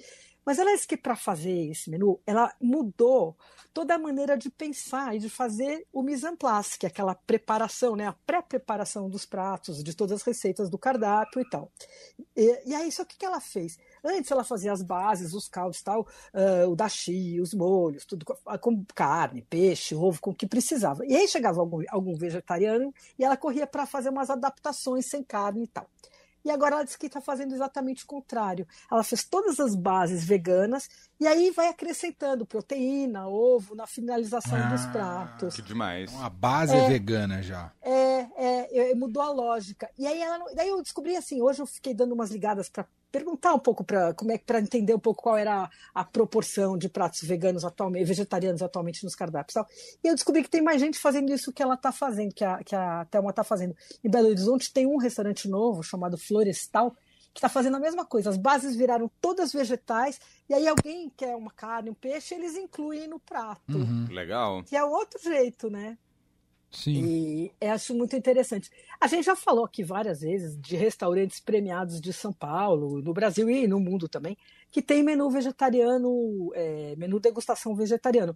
Mas 0.46 0.60
ela 0.60 0.72
disse 0.74 0.88
que 0.88 0.96
para 0.96 1.16
fazer 1.16 1.72
esse 1.72 1.90
menu, 1.90 2.20
ela 2.26 2.54
mudou 2.62 3.36
toda 3.74 3.96
a 3.96 4.00
maneira 4.00 4.38
de 4.38 4.50
pensar 4.50 5.16
e 5.16 5.20
de 5.20 5.30
fazer 5.30 5.86
o 5.92 6.04
mise 6.04 6.26
en 6.28 6.36
place, 6.36 6.78
que 6.78 6.86
é 6.86 6.90
aquela 6.90 7.16
preparação, 7.16 7.96
né? 7.96 8.08
a 8.08 8.14
pré-preparação 8.14 9.10
dos 9.10 9.26
pratos, 9.26 9.84
de 9.84 9.96
todas 9.96 10.22
as 10.22 10.26
receitas 10.26 10.70
do 10.70 10.78
cardápio 10.78 11.42
e 11.42 11.50
tal. 11.50 11.72
E, 12.36 12.70
e 12.70 12.76
aí, 12.76 12.92
só 12.92 13.04
que 13.04 13.16
o 13.16 13.18
que 13.18 13.26
ela 13.26 13.42
fez? 13.42 13.78
Antes 14.04 14.32
ela 14.32 14.44
fazia 14.44 14.72
as 14.72 14.82
bases, 14.82 15.34
os 15.34 15.48
caldos 15.48 15.82
tal, 15.82 16.08
ah, 16.34 16.68
o 16.68 16.76
dashi, 16.76 17.42
os 17.42 17.54
molhos, 17.54 18.06
tudo 18.06 18.26
com, 18.26 18.36
com 18.60 18.86
carne, 18.94 19.42
peixe, 19.42 19.96
ovo, 19.96 20.22
com 20.22 20.30
o 20.30 20.36
que 20.36 20.48
precisava. 20.48 21.06
E 21.06 21.16
aí 21.16 21.28
chegava 21.28 21.60
algum, 21.60 21.84
algum 21.90 22.16
vegetariano 22.16 22.94
e 23.18 23.26
ela 23.26 23.36
corria 23.36 23.66
para 23.66 23.86
fazer 23.86 24.10
umas 24.10 24.30
adaptações 24.30 25.10
sem 25.10 25.24
carne 25.24 25.64
e 25.64 25.68
tal. 25.68 25.88
E 26.46 26.52
agora 26.52 26.76
ela 26.76 26.84
diz 26.86 26.96
que 26.96 27.08
está 27.08 27.20
fazendo 27.20 27.56
exatamente 27.56 28.04
o 28.04 28.08
contrário. 28.08 28.68
Ela 28.92 29.04
fez 29.04 29.24
todas 29.24 29.60
as 29.60 29.76
bases 29.76 30.24
veganas 30.24 30.88
e 31.20 31.26
aí 31.26 31.50
vai 31.50 31.68
acrescentando 31.70 32.46
proteína, 32.46 33.28
ovo 33.28 33.74
na 33.74 33.88
finalização 33.88 34.70
dos 34.70 34.86
Ah, 34.86 34.90
pratos. 34.92 35.56
Que 35.56 35.64
demais. 35.64 36.14
A 36.22 36.30
base 36.30 36.76
é 36.76 36.88
vegana 36.88 37.42
já. 37.42 37.72
É, 37.82 38.28
é, 38.38 38.92
é, 38.92 38.96
mudou 38.96 39.24
a 39.24 39.32
lógica. 39.32 39.90
E 39.98 40.06
aí 40.06 40.22
ela, 40.22 40.46
daí 40.54 40.70
eu 40.70 40.82
descobri 40.84 41.16
assim, 41.18 41.42
hoje 41.42 41.62
eu 41.62 41.66
fiquei 41.66 41.94
dando 41.96 42.14
umas 42.14 42.30
ligadas 42.30 42.70
para 42.70 42.86
perguntar 43.16 43.54
um 43.54 43.60
pouco 43.60 43.82
para 43.82 44.14
como 44.14 44.34
é 44.34 44.38
que 44.38 44.44
para 44.44 44.60
entender 44.60 44.94
um 44.94 45.00
pouco 45.00 45.24
qual 45.24 45.38
era 45.38 45.64
a, 45.64 45.70
a 45.94 46.04
proporção 46.04 46.78
de 46.78 46.90
pratos 46.90 47.22
veganos 47.22 47.64
atualmente, 47.64 48.06
vegetarianos 48.06 48.62
atualmente 48.62 49.06
nos 49.06 49.16
cardápios 49.16 49.54
e 49.54 49.56
tal. 49.56 49.68
E 50.04 50.08
eu 50.10 50.14
descobri 50.14 50.44
que 50.44 50.50
tem 50.50 50.62
mais 50.62 50.82
gente 50.82 51.00
fazendo 51.00 51.32
isso 51.32 51.54
que 51.54 51.64
ela 51.64 51.76
está 51.76 51.94
fazendo, 51.94 52.34
que 52.34 52.44
a, 52.44 52.62
que 52.62 52.76
a 52.76 53.06
Thelma 53.06 53.30
está 53.30 53.42
fazendo. 53.42 53.74
Em 54.04 54.10
Belo 54.10 54.28
Horizonte 54.28 54.74
tem 54.74 54.86
um 54.86 54.98
restaurante 54.98 55.48
novo 55.48 55.82
chamado 55.82 56.18
Florestal, 56.18 56.92
que 57.34 57.40
está 57.40 57.48
fazendo 57.48 57.78
a 57.78 57.80
mesma 57.80 58.06
coisa. 58.06 58.30
As 58.30 58.38
bases 58.38 58.76
viraram 58.76 59.10
todas 59.22 59.54
vegetais, 59.54 60.20
e 60.50 60.54
aí 60.54 60.68
alguém 60.68 61.10
quer 61.16 61.38
uma 61.38 61.52
carne, 61.52 61.90
um 61.90 61.94
peixe, 61.94 62.36
eles 62.36 62.58
incluem 62.58 63.08
no 63.08 63.20
prato. 63.20 63.78
Uhum. 63.78 64.08
Legal. 64.10 64.62
Que 64.64 64.76
é 64.76 64.84
outro 64.84 65.22
jeito, 65.24 65.70
né? 65.70 65.98
Sim. 66.76 67.04
E 67.06 67.52
eu 67.62 67.72
acho 67.72 67.96
muito 67.96 68.16
interessante. 68.16 68.70
A 69.00 69.08
gente 69.08 69.26
já 69.26 69.36
falou 69.36 69.66
aqui 69.66 69.84
várias 69.84 70.22
vezes 70.22 70.60
de 70.60 70.76
restaurantes 70.76 71.40
premiados 71.40 72.02
de 72.02 72.12
São 72.12 72.34
Paulo, 72.34 73.02
no 73.02 73.14
Brasil 73.14 73.50
e 73.50 73.68
no 73.68 73.80
mundo 73.80 74.10
também, 74.10 74.38
que 74.76 74.82
tem 74.82 75.02
menu 75.02 75.30
vegetariano, 75.30 76.52
é, 76.54 76.96
menu 76.98 77.18
degustação 77.18 77.74
vegetariano. 77.74 78.36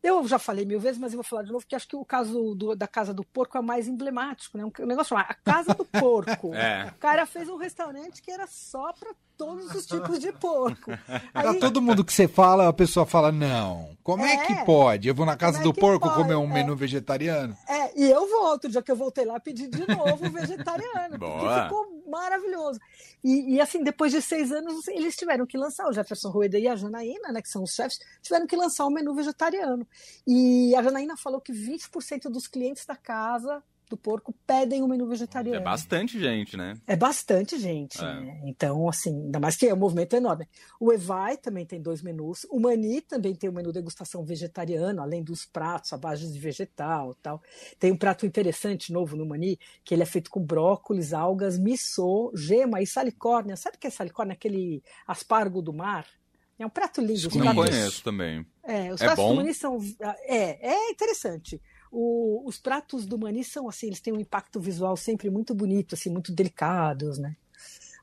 Eu 0.00 0.26
já 0.26 0.38
falei 0.38 0.64
mil 0.64 0.78
vezes, 0.78 1.00
mas 1.00 1.12
eu 1.12 1.16
vou 1.16 1.24
falar 1.24 1.42
de 1.42 1.48
novo, 1.50 1.64
porque 1.64 1.74
acho 1.74 1.88
que 1.88 1.96
o 1.96 2.04
caso 2.04 2.54
do- 2.54 2.76
da 2.76 2.86
Casa 2.86 3.12
do 3.12 3.24
Porco 3.24 3.58
é 3.58 3.60
mais 3.60 3.88
emblemático, 3.88 4.56
né? 4.56 4.64
Um 4.64 4.86
negócio 4.86 5.08
chamado 5.10 5.26
a 5.28 5.34
Casa 5.34 5.74
do 5.74 5.84
Porco. 5.84 6.52
É. 6.54 6.86
O 6.90 6.94
cara 7.00 7.26
fez 7.26 7.48
um 7.48 7.56
restaurante 7.56 8.22
que 8.22 8.30
era 8.30 8.46
só 8.46 8.92
para 8.92 9.10
todos 9.36 9.74
os 9.74 9.84
tipos 9.86 10.18
de 10.20 10.30
porco. 10.32 10.90
Aí, 11.34 11.58
todo 11.58 11.82
mundo 11.82 12.04
que 12.04 12.12
você 12.12 12.28
fala, 12.28 12.68
a 12.68 12.72
pessoa 12.72 13.04
fala, 13.04 13.32
não. 13.32 13.90
Como 14.02 14.24
é, 14.24 14.34
É. 14.34 14.46
que 14.46 14.64
pode? 14.64 15.08
Eu 15.08 15.14
vou 15.14 15.26
na 15.26 15.36
casa 15.36 15.58
Como 15.58 15.64
é 15.64 15.68
do 15.70 15.74
que 15.74 15.80
porco 15.80 16.08
pode? 16.08 16.22
comer 16.22 16.36
um 16.36 16.44
É. 16.50 16.52
menu 16.54 16.76
vegetariano? 16.76 17.56
É, 17.68 18.00
e 18.00 18.08
eu 18.10 18.28
volto, 18.28 18.66
o 18.66 18.68
dia 18.70 18.82
que 18.82 18.92
eu 18.92 18.96
voltei 18.96 19.24
lá, 19.24 19.40
pedi 19.40 19.66
de 19.66 19.86
novo 19.88 20.24
o 20.26 20.30
vegetariano. 20.30 21.18
Boa. 21.18 21.38
Porque 21.40 21.62
ficou 21.64 21.99
maravilhoso. 22.10 22.78
E, 23.22 23.54
e, 23.54 23.60
assim, 23.60 23.82
depois 23.82 24.12
de 24.12 24.20
seis 24.20 24.50
anos, 24.50 24.86
eles 24.88 25.16
tiveram 25.16 25.46
que 25.46 25.56
lançar, 25.56 25.88
o 25.88 25.92
Jefferson 25.92 26.30
Rueda 26.30 26.58
e 26.58 26.66
a 26.66 26.76
Janaína, 26.76 27.32
né, 27.32 27.40
que 27.40 27.48
são 27.48 27.62
os 27.62 27.72
chefes, 27.72 27.98
tiveram 28.20 28.46
que 28.46 28.56
lançar 28.56 28.86
um 28.86 28.90
menu 28.90 29.14
vegetariano. 29.14 29.86
E 30.26 30.74
a 30.74 30.82
Janaína 30.82 31.16
falou 31.16 31.40
que 31.40 31.52
20% 31.52 32.30
dos 32.30 32.46
clientes 32.46 32.84
da 32.84 32.96
casa 32.96 33.62
do 33.90 33.96
porco 33.96 34.32
pedem 34.46 34.80
o 34.80 34.84
um 34.84 34.88
menu 34.88 35.06
vegetariano. 35.06 35.60
É 35.60 35.62
bastante 35.62 36.18
gente, 36.18 36.56
né? 36.56 36.74
É 36.86 36.96
bastante 36.96 37.58
gente. 37.58 38.02
É. 38.02 38.20
Né? 38.20 38.40
Então, 38.44 38.88
assim, 38.88 39.24
ainda 39.24 39.40
mais 39.40 39.56
que 39.56 39.66
é 39.66 39.74
um 39.74 39.76
movimento 39.76 40.14
enorme. 40.14 40.48
O 40.78 40.92
Evai 40.92 41.36
também 41.36 41.66
tem 41.66 41.82
dois 41.82 42.00
menus. 42.00 42.46
O 42.48 42.60
Mani 42.60 43.00
também 43.00 43.34
tem 43.34 43.50
um 43.50 43.52
menu 43.52 43.72
degustação 43.72 44.24
vegetariano, 44.24 45.02
além 45.02 45.22
dos 45.22 45.44
pratos 45.44 45.92
à 45.92 45.98
base 45.98 46.32
de 46.32 46.38
vegetal 46.38 47.14
tal. 47.20 47.42
Tem 47.78 47.90
um 47.90 47.96
prato 47.96 48.24
interessante 48.24 48.92
novo 48.92 49.16
no 49.16 49.26
Mani, 49.26 49.58
que 49.84 49.92
ele 49.92 50.04
é 50.04 50.06
feito 50.06 50.30
com 50.30 50.40
brócolis, 50.40 51.12
algas, 51.12 51.58
missô, 51.58 52.32
gema 52.34 52.80
e 52.80 52.86
salicórnia. 52.86 53.56
Sabe 53.56 53.76
o 53.76 53.80
que 53.80 53.88
é 53.88 53.90
salicórnia? 53.90 54.34
Aquele 54.34 54.82
aspargo 55.06 55.60
do 55.60 55.72
mar? 55.72 56.06
É 56.58 56.66
um 56.66 56.70
prato 56.70 57.00
lindo. 57.00 57.28
Não 57.36 57.54
conheço 57.54 58.04
também. 58.04 58.46
É, 58.62 58.92
os 58.92 59.00
é 59.00 59.04
pratos 59.06 59.24
bom? 59.24 59.30
do 59.30 59.36
Mani 59.36 59.54
são... 59.54 59.78
É, 60.24 60.74
é 60.74 60.90
interessante. 60.90 61.60
O, 61.90 62.42
os 62.46 62.58
pratos 62.58 63.04
do 63.06 63.18
Mani 63.18 63.42
são 63.42 63.68
assim, 63.68 63.88
eles 63.88 64.00
têm 64.00 64.12
um 64.12 64.20
impacto 64.20 64.60
visual 64.60 64.96
sempre 64.96 65.28
muito 65.28 65.54
bonito, 65.54 65.94
assim, 65.94 66.10
muito 66.10 66.32
delicados, 66.32 67.18
né? 67.18 67.36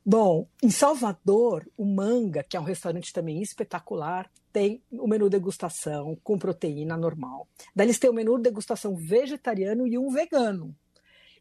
Bom, 0.04 0.46
em 0.62 0.70
Salvador, 0.70 1.68
o 1.76 1.84
Manga, 1.84 2.42
que 2.42 2.56
é 2.56 2.60
um 2.60 2.64
restaurante 2.64 3.12
também 3.12 3.42
espetacular, 3.42 4.30
tem 4.52 4.82
o 4.90 5.06
menu 5.06 5.28
degustação 5.28 6.16
com 6.22 6.38
proteína 6.38 6.96
normal. 6.96 7.46
Daí 7.74 7.86
eles 7.86 7.98
têm 7.98 8.08
o 8.08 8.14
menu 8.14 8.38
degustação 8.38 8.96
vegetariano 8.96 9.86
e 9.86 9.98
um 9.98 10.08
vegano. 10.10 10.74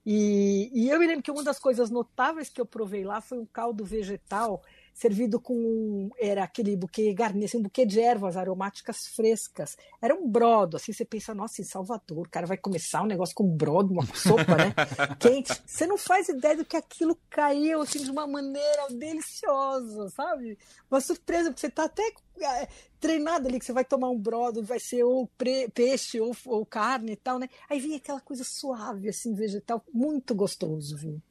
E, 0.05 0.69
e 0.73 0.89
eu 0.89 0.99
me 0.99 1.07
lembro 1.07 1.23
que 1.23 1.31
uma 1.31 1.43
das 1.43 1.59
coisas 1.59 1.89
notáveis 1.89 2.49
que 2.49 2.61
eu 2.61 2.65
provei 2.65 3.03
lá 3.03 3.19
foi 3.21 3.37
um 3.37 3.45
caldo 3.45 3.83
vegetal 3.83 4.61
servido 4.97 5.39
com 5.39 6.09
era 6.17 6.43
aquele 6.43 6.75
buquê 6.75 7.13
garni, 7.13 7.45
assim, 7.45 7.59
um 7.59 7.61
buquê 7.61 7.85
de 7.85 7.99
ervas 7.99 8.35
aromáticas 8.35 9.05
frescas. 9.15 9.77
Era 10.01 10.15
um 10.15 10.27
brodo, 10.27 10.75
assim, 10.75 10.91
você 10.91 11.05
pensa, 11.05 11.35
nossa, 11.35 11.61
em 11.61 11.63
Salvador, 11.63 12.25
o 12.25 12.29
cara 12.29 12.47
vai 12.47 12.57
começar 12.57 13.03
um 13.03 13.05
negócio 13.05 13.35
com 13.35 13.47
brodo, 13.47 13.93
uma 13.93 14.03
sopa, 14.07 14.55
né? 14.55 14.73
Quente. 15.21 15.53
Você 15.67 15.85
não 15.85 15.99
faz 15.99 16.29
ideia 16.29 16.57
do 16.57 16.65
que 16.65 16.75
aquilo 16.75 17.15
caiu, 17.29 17.81
assim, 17.81 18.03
de 18.03 18.09
uma 18.09 18.25
maneira 18.25 18.87
deliciosa, 18.89 20.09
sabe? 20.09 20.57
Uma 20.89 20.99
surpresa, 20.99 21.51
porque 21.51 21.61
você 21.61 21.69
tá 21.69 21.83
até 21.83 22.01
é, 22.41 22.67
treinado 22.99 23.47
ali, 23.47 23.59
que 23.59 23.65
você 23.65 23.73
vai 23.73 23.85
tomar 23.85 24.09
um 24.09 24.17
brodo, 24.17 24.63
vai 24.63 24.79
ser 24.79 25.03
ou 25.03 25.29
peixe 25.75 26.19
ou, 26.19 26.35
ou 26.47 26.65
carne 26.65 27.11
e 27.11 27.17
tal, 27.17 27.37
né? 27.37 27.47
Aí 27.69 27.79
vinha 27.79 27.97
aquela 27.97 28.19
coisa 28.19 28.43
suave, 28.43 29.09
assim, 29.09 29.35
vegetal, 29.35 29.85
muito 29.93 30.33
gostoso, 30.33 30.97
viu? 30.97 31.21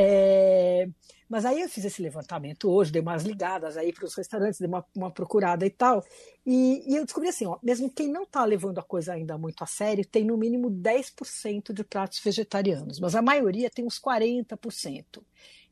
É... 0.00 0.88
Mas 1.28 1.44
aí 1.44 1.60
eu 1.60 1.68
fiz 1.68 1.84
esse 1.84 2.00
levantamento 2.00 2.70
hoje, 2.70 2.92
dei 2.92 3.02
umas 3.02 3.24
ligadas 3.24 3.76
aí 3.76 3.92
para 3.92 4.06
os 4.06 4.14
restaurantes, 4.14 4.60
dei 4.60 4.68
uma, 4.68 4.82
uma, 4.96 5.10
procurada 5.10 5.66
e 5.66 5.70
tal, 5.70 6.02
e, 6.46 6.84
e 6.90 6.96
eu 6.96 7.04
descobri 7.04 7.28
assim, 7.28 7.44
ó, 7.44 7.58
mesmo 7.62 7.90
quem 7.90 8.08
não 8.08 8.22
está 8.22 8.42
levando 8.46 8.78
a 8.78 8.82
coisa 8.82 9.12
ainda 9.12 9.36
muito 9.36 9.62
a 9.62 9.66
sério, 9.66 10.06
tem 10.06 10.24
no 10.24 10.38
mínimo 10.38 10.70
10% 10.70 11.74
de 11.74 11.84
pratos 11.84 12.20
vegetarianos, 12.20 12.98
mas 12.98 13.14
a 13.14 13.20
maioria 13.20 13.68
tem 13.68 13.84
uns 13.84 14.00
40%. 14.00 15.20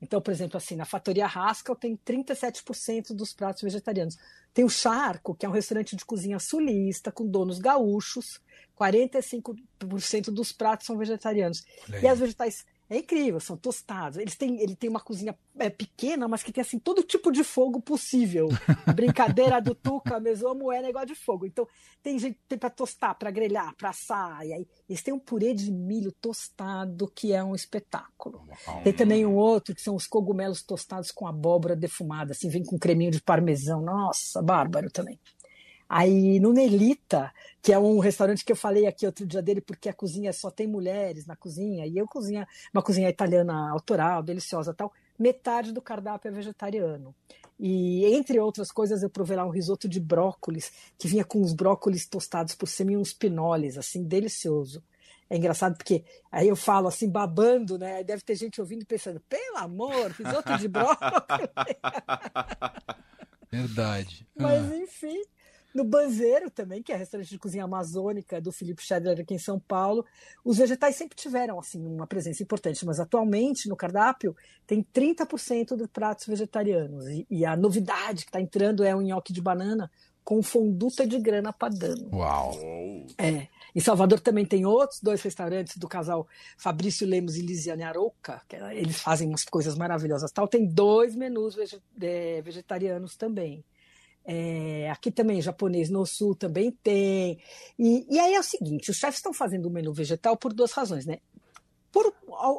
Então, 0.02 0.20
por 0.20 0.30
exemplo, 0.30 0.58
assim, 0.58 0.76
na 0.76 0.84
Fatoria 0.84 1.26
Haskell 1.26 1.74
tem 1.74 1.96
37% 1.96 3.14
dos 3.14 3.32
pratos 3.32 3.62
vegetarianos. 3.62 4.18
Tem 4.52 4.62
o 4.62 4.68
Charco, 4.68 5.34
que 5.34 5.46
é 5.46 5.48
um 5.48 5.52
restaurante 5.52 5.96
de 5.96 6.04
cozinha 6.04 6.38
sulista, 6.38 7.10
com 7.10 7.26
donos 7.26 7.58
gaúchos, 7.58 8.42
45% 8.78 10.30
dos 10.30 10.52
pratos 10.52 10.86
são 10.86 10.98
vegetarianos. 10.98 11.64
E 12.02 12.06
as 12.06 12.18
vegetais 12.18 12.66
é 12.88 12.98
incrível, 12.98 13.40
são 13.40 13.56
tostados. 13.56 14.16
Eles 14.16 14.36
têm, 14.36 14.60
ele 14.60 14.76
tem 14.76 14.88
uma 14.88 15.00
cozinha 15.00 15.36
é, 15.58 15.68
pequena, 15.68 16.28
mas 16.28 16.42
que 16.42 16.52
tem 16.52 16.62
assim 16.62 16.78
todo 16.78 17.02
tipo 17.02 17.32
de 17.32 17.42
fogo 17.42 17.80
possível. 17.80 18.48
Brincadeira 18.94 19.60
do 19.60 19.74
Tuca, 19.74 20.20
mesmo 20.20 20.72
é 20.72 20.80
negócio 20.80 21.08
de 21.08 21.14
fogo. 21.14 21.46
Então 21.46 21.66
tem 22.02 22.18
gente 22.18 22.38
para 22.58 22.70
tostar, 22.70 23.14
para 23.16 23.30
grelhar, 23.30 23.74
para 23.76 23.90
assar. 23.90 24.46
E 24.46 24.52
aí 24.52 24.68
eles 24.88 25.02
têm 25.02 25.12
um 25.12 25.18
purê 25.18 25.52
de 25.52 25.72
milho 25.72 26.12
tostado 26.20 27.10
que 27.12 27.32
é 27.32 27.42
um 27.42 27.54
espetáculo. 27.54 28.46
Tem 28.84 28.92
também 28.92 29.26
um 29.26 29.34
outro 29.34 29.74
que 29.74 29.82
são 29.82 29.96
os 29.96 30.06
cogumelos 30.06 30.62
tostados 30.62 31.10
com 31.10 31.26
abóbora 31.26 31.74
defumada, 31.74 32.32
assim 32.32 32.48
vem 32.48 32.64
com 32.64 32.78
creminho 32.78 33.10
de 33.10 33.20
parmesão. 33.20 33.82
Nossa, 33.82 34.40
bárbaro 34.40 34.90
também. 34.90 35.18
Aí 35.88 36.40
no 36.40 36.52
Nelita, 36.52 37.32
que 37.62 37.72
é 37.72 37.78
um 37.78 37.98
restaurante 37.98 38.44
que 38.44 38.52
eu 38.52 38.56
falei 38.56 38.86
aqui 38.86 39.06
outro 39.06 39.26
dia 39.26 39.40
dele, 39.40 39.60
porque 39.60 39.88
a 39.88 39.92
cozinha 39.92 40.32
só 40.32 40.50
tem 40.50 40.66
mulheres 40.66 41.26
na 41.26 41.36
cozinha, 41.36 41.86
e 41.86 41.96
eu 41.96 42.06
cozinha 42.06 42.46
uma 42.72 42.82
cozinha 42.82 43.08
italiana 43.08 43.70
autoral, 43.70 44.22
deliciosa 44.22 44.74
tal, 44.74 44.92
metade 45.18 45.72
do 45.72 45.80
cardápio 45.80 46.28
é 46.28 46.32
vegetariano. 46.32 47.14
E 47.58 48.04
entre 48.06 48.38
outras 48.38 48.70
coisas, 48.70 49.02
eu 49.02 49.08
provei 49.08 49.36
lá 49.36 49.44
um 49.44 49.50
risoto 49.50 49.88
de 49.88 49.98
brócolis, 49.98 50.70
que 50.98 51.08
vinha 51.08 51.24
com 51.24 51.40
os 51.40 51.54
brócolis 51.54 52.06
tostados 52.06 52.54
por 52.54 52.68
cima 52.68 52.92
e 52.92 52.96
uns 52.96 53.12
pinoles, 53.12 53.78
assim, 53.78 54.02
delicioso. 54.02 54.82
É 55.28 55.36
engraçado 55.36 55.76
porque 55.76 56.04
aí 56.30 56.48
eu 56.48 56.54
falo 56.54 56.86
assim, 56.86 57.08
babando, 57.08 57.78
né? 57.78 57.96
Aí 57.96 58.04
deve 58.04 58.22
ter 58.22 58.36
gente 58.36 58.60
ouvindo 58.60 58.82
e 58.82 58.86
pensando, 58.86 59.20
pelo 59.28 59.56
amor, 59.56 60.12
risoto 60.12 60.56
de 60.58 60.68
brócolis. 60.68 61.00
Verdade. 63.50 64.26
Mas 64.38 64.70
ah. 64.70 64.76
enfim, 64.76 65.22
no 65.76 65.84
Banzeiro 65.84 66.50
também, 66.50 66.82
que 66.82 66.90
é 66.90 66.96
restaurante 66.96 67.28
de 67.28 67.38
cozinha 67.38 67.64
amazônica 67.64 68.40
do 68.40 68.50
Felipe 68.50 68.82
Schedler 68.82 69.20
aqui 69.20 69.34
em 69.34 69.38
São 69.38 69.60
Paulo, 69.60 70.06
os 70.42 70.56
vegetais 70.56 70.96
sempre 70.96 71.14
tiveram 71.14 71.58
assim 71.58 71.84
uma 71.86 72.06
presença 72.06 72.42
importante, 72.42 72.86
mas 72.86 72.98
atualmente 72.98 73.68
no 73.68 73.76
cardápio 73.76 74.34
tem 74.66 74.82
30% 74.82 75.76
de 75.76 75.86
pratos 75.86 76.26
vegetarianos. 76.26 77.06
E, 77.08 77.26
e, 77.28 77.44
a 77.44 77.54
novidade 77.54 78.24
que 78.24 78.30
está 78.30 78.40
entrando 78.40 78.82
é 78.82 78.96
o 78.96 79.02
nhoque 79.02 79.34
de 79.34 79.42
banana 79.42 79.90
com 80.24 80.42
fonduta 80.42 81.06
de 81.06 81.18
grana 81.20 81.52
padano. 81.52 82.08
Uau! 82.10 82.52
É. 83.18 83.46
Em 83.74 83.80
Salvador 83.80 84.18
também 84.18 84.46
tem 84.46 84.64
outros 84.64 85.00
dois 85.02 85.20
restaurantes 85.20 85.76
do 85.76 85.86
casal 85.86 86.26
Fabrício 86.56 87.06
Lemos 87.06 87.36
e 87.36 87.42
Lisiane 87.42 87.82
Arouca, 87.82 88.40
que 88.48 88.56
é, 88.56 88.74
eles 88.74 88.98
fazem 88.98 89.28
umas 89.28 89.44
coisas 89.44 89.76
maravilhosas. 89.76 90.32
Tal. 90.32 90.48
Tem 90.48 90.66
dois 90.66 91.14
menus 91.14 91.54
é, 92.00 92.40
vegetarianos 92.40 93.14
também. 93.14 93.62
É, 94.26 94.90
aqui 94.90 95.12
também, 95.12 95.40
japonês 95.40 95.88
no 95.88 96.04
sul 96.04 96.34
também 96.34 96.72
tem. 96.82 97.38
E, 97.78 98.06
e 98.10 98.18
aí 98.18 98.34
é 98.34 98.40
o 98.40 98.42
seguinte: 98.42 98.90
os 98.90 98.96
chefes 98.96 99.18
estão 99.18 99.32
fazendo 99.32 99.66
o 99.66 99.70
menu 99.70 99.92
vegetal 99.92 100.36
por 100.36 100.52
duas 100.52 100.72
razões, 100.72 101.06
né? 101.06 101.18
Por, 101.92 102.12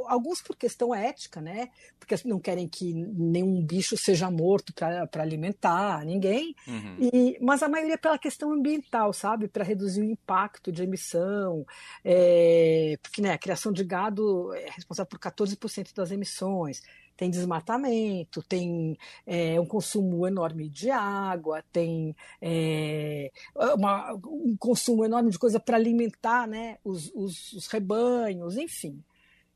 alguns 0.08 0.42
por 0.42 0.56
questão 0.56 0.96
ética, 0.96 1.42
né? 1.42 1.70
Porque 2.00 2.16
não 2.26 2.40
querem 2.40 2.68
que 2.68 2.92
nenhum 2.94 3.64
bicho 3.64 3.96
seja 3.98 4.32
morto 4.32 4.74
para 4.74 5.22
alimentar 5.22 6.04
ninguém, 6.06 6.56
uhum. 6.68 6.98
e, 7.00 7.38
mas 7.40 7.62
a 7.62 7.70
maioria 7.70 7.96
é 7.96 7.98
pela 7.98 8.18
questão 8.18 8.52
ambiental, 8.52 9.14
sabe? 9.14 9.48
Para 9.48 9.64
reduzir 9.64 10.02
o 10.02 10.06
impacto 10.06 10.72
de 10.72 10.82
emissão, 10.82 11.66
é, 12.04 12.98
porque 13.04 13.22
né, 13.22 13.34
a 13.34 13.38
criação 13.38 13.72
de 13.72 13.84
gado 13.84 14.54
é 14.56 14.72
responsável 14.72 15.10
por 15.10 15.20
14% 15.20 15.94
das 15.94 16.10
emissões 16.10 16.82
tem 17.18 17.30
desmatamento, 17.30 18.44
tem 18.44 18.98
é, 19.26 19.60
um 19.60 19.66
consumo 19.66 20.26
enorme 20.28 20.70
de 20.70 20.92
água, 20.92 21.64
tem 21.72 22.16
é, 22.42 23.32
uma, 23.76 24.14
um 24.14 24.56
consumo 24.58 25.04
enorme 25.04 25.32
de 25.32 25.40
coisa 25.40 25.60
para 25.60 25.76
alimentar 25.76 26.48
né, 26.48 26.78
os, 26.86 27.12
os, 27.14 27.54
os 27.54 27.68
rebanhos, 27.68 28.56
enfim. 28.56 29.04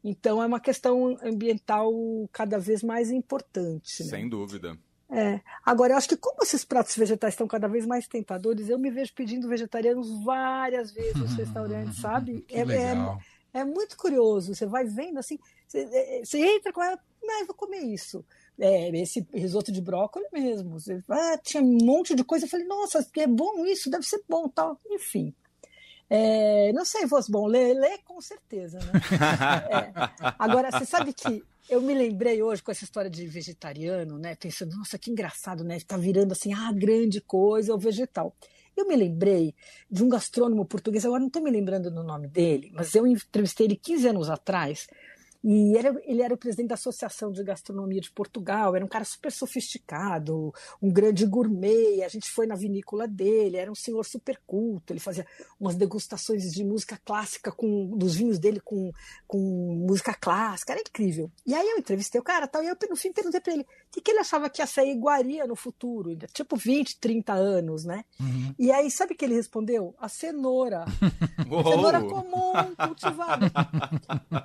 Então 0.03 0.41
é 0.41 0.46
uma 0.46 0.60
questão 0.60 1.18
ambiental 1.24 1.94
cada 2.32 2.58
vez 2.58 2.82
mais 2.82 3.12
importante. 3.12 4.03
Né? 4.03 4.10
Sem 4.10 4.27
dúvida. 4.27 4.75
É. 5.12 5.41
Agora, 5.65 5.94
eu 5.94 5.98
acho 5.98 6.08
que 6.08 6.15
como 6.15 6.41
esses 6.41 6.63
pratos 6.63 6.96
vegetais 6.96 7.34
estão 7.34 7.46
cada 7.46 7.68
vez 7.68 7.86
mais 7.86 8.08
tentadores, 8.08 8.70
eu 8.70 8.80
me 8.80 8.89
vejo 8.89 9.13
pedindo 9.13 9.48
vegetarianos 9.48 10.24
várias 10.24 10.91
vezes 10.91 11.15
nos 11.15 11.34
restaurantes, 11.34 12.00
sabe? 12.00 12.46
É, 12.50 12.62
é, 12.62 12.96
é, 13.53 13.63
muito 13.65 13.98
curioso. 13.98 14.56
Você 14.56 14.65
vai 14.65 14.86
vendo 14.86 15.20
assim, 15.20 15.38
você, 15.68 15.80
é, 15.91 16.22
você 16.24 16.39
entra 16.39 16.72
com 16.72 16.82
ela, 16.82 16.98
mas 17.24 17.48
vou 17.48 17.56
comer 17.56 17.80
isso. 17.80 18.25
É, 18.60 18.90
esse 19.00 19.25
risoto 19.34 19.72
de 19.72 19.82
brócolis 19.82 20.30
mesmo. 20.32 20.78
Ah, 21.10 21.38
tinha 21.44 21.63
um 21.63 21.78
monte 21.82 22.13
de 22.16 22.24
coisa. 22.24 22.46
Eu 22.46 22.50
falei, 22.50 22.66
nossa, 22.68 23.06
é 23.18 23.28
bom 23.28 23.66
isso, 23.66 23.90
deve 23.90 24.06
ser 24.06 24.22
bom 24.28 24.48
tal. 24.48 24.80
Enfim. 24.90 25.34
É, 26.10 26.74
não 26.74 26.84
sei 26.84 27.01
se 27.01 27.08
fosse 27.08 27.32
bom 27.32 27.48
ler, 27.48 27.74
ler 27.74 28.00
com 28.04 28.20
certeza, 28.20 28.80
né? 28.80 28.92
é. 29.72 30.36
Agora, 30.38 30.70
você 30.70 30.86
sabe 30.86 31.13
que 31.13 31.42
eu 31.70 31.80
me 31.80 31.94
lembrei 31.94 32.44
hoje 32.44 32.62
com 32.62 32.70
essa 32.70 32.84
história 32.84 33.10
de 33.10 33.25
vegetariano, 33.28 34.18
né? 34.18 34.36
Pensando, 34.36 34.75
nossa, 34.75 34.98
que 34.98 35.10
engraçado, 35.10 35.63
né? 35.63 35.78
Está 35.78 35.96
virando 35.96 36.34
assim, 36.34 36.54
ah, 36.54 36.70
grande 36.74 37.22
coisa, 37.22 37.74
o 37.74 37.78
vegetal. 37.78 38.36
Eu 38.75 38.86
me 38.88 38.96
lembrei 38.96 39.56
de 39.90 40.04
um 40.04 40.10
gastrônomo 40.10 40.66
português, 40.66 41.06
agora 41.06 41.22
não 41.22 41.28
estou 41.28 41.42
me 41.42 41.50
lembrando 41.50 41.90
do 41.90 42.04
nome 42.04 42.28
dele, 42.28 42.72
mas 42.74 42.94
eu 42.94 43.08
entrevistei 43.08 43.68
ele 43.68 43.75
15 43.75 44.08
anos 44.10 44.30
atrás 44.30 44.88
E 45.44 45.76
ele, 45.76 46.00
ele 46.04 46.22
era 46.22 46.34
o 46.34 46.38
presidente 46.38 46.70
da 46.70 46.76
Associação 46.76 47.32
de 47.32 47.44
Gastronomia 47.44 48.00
de 48.00 48.12
Portugal, 48.12 48.76
era 48.76 48.86
um 48.86 48.88
cara 48.88 49.04
super 49.04 49.32
sofisticado, 49.32 50.54
um 50.82 50.92
grande 50.92 51.26
gourmet. 51.26 52.04
A 52.04 52.08
gente 52.08 52.30
foi 52.30 52.46
na 52.46 52.56
vinícola 52.56 53.08
dele, 53.08 53.58
era 53.58 53.72
um 53.72 53.76
senhor 53.76 54.04
super 54.06 54.40
culto. 54.46 54.94
Ele 54.94 55.00
fazia 55.00 55.26
umas 55.60 55.76
degustações 55.76 56.52
de 56.52 56.64
música 56.64 57.00
clássica 57.04 57.52
com 57.52 57.98
dos 57.98 58.16
vinhos 58.16 58.38
dele 58.38 58.60
com, 58.60 58.92
com 59.28 59.40
música 59.88 60.14
clássica, 60.14 60.74
era 60.74 60.82
incrível. 60.82 61.32
E 61.46 61.54
aí 61.54 61.68
eu 61.70 61.78
entrevistei 61.78 62.20
o 62.20 62.24
cara 62.24 62.48
tal, 62.48 62.64
e 62.64 62.68
eu 62.68 62.78
no 62.90 62.96
fim 62.96 63.12
perguntei 63.12 63.40
para 63.40 63.54
ele 63.54 63.64
o 63.64 63.66
que, 63.92 64.02
que 64.02 64.12
ele 64.12 64.20
achava 64.20 64.50
que 64.50 64.62
ia 64.62 64.68
ser 64.68 64.86
iguaria 64.88 65.46
no 65.48 65.56
futuro, 65.56 66.16
tipo 66.34 66.56
20, 66.56 67.00
30 67.00 67.34
anos, 67.34 67.84
né? 67.84 68.06
Uhum. 68.20 68.54
E 68.58 68.72
aí, 68.72 68.90
sabe 68.90 69.14
o 69.14 69.18
que 69.18 69.26
ele 69.26 69.36
respondeu? 69.36 69.96
A 70.00 70.08
cenoura. 70.08 70.86
cenoura 71.70 72.02
comum, 72.02 72.54
cultivada. 72.88 73.52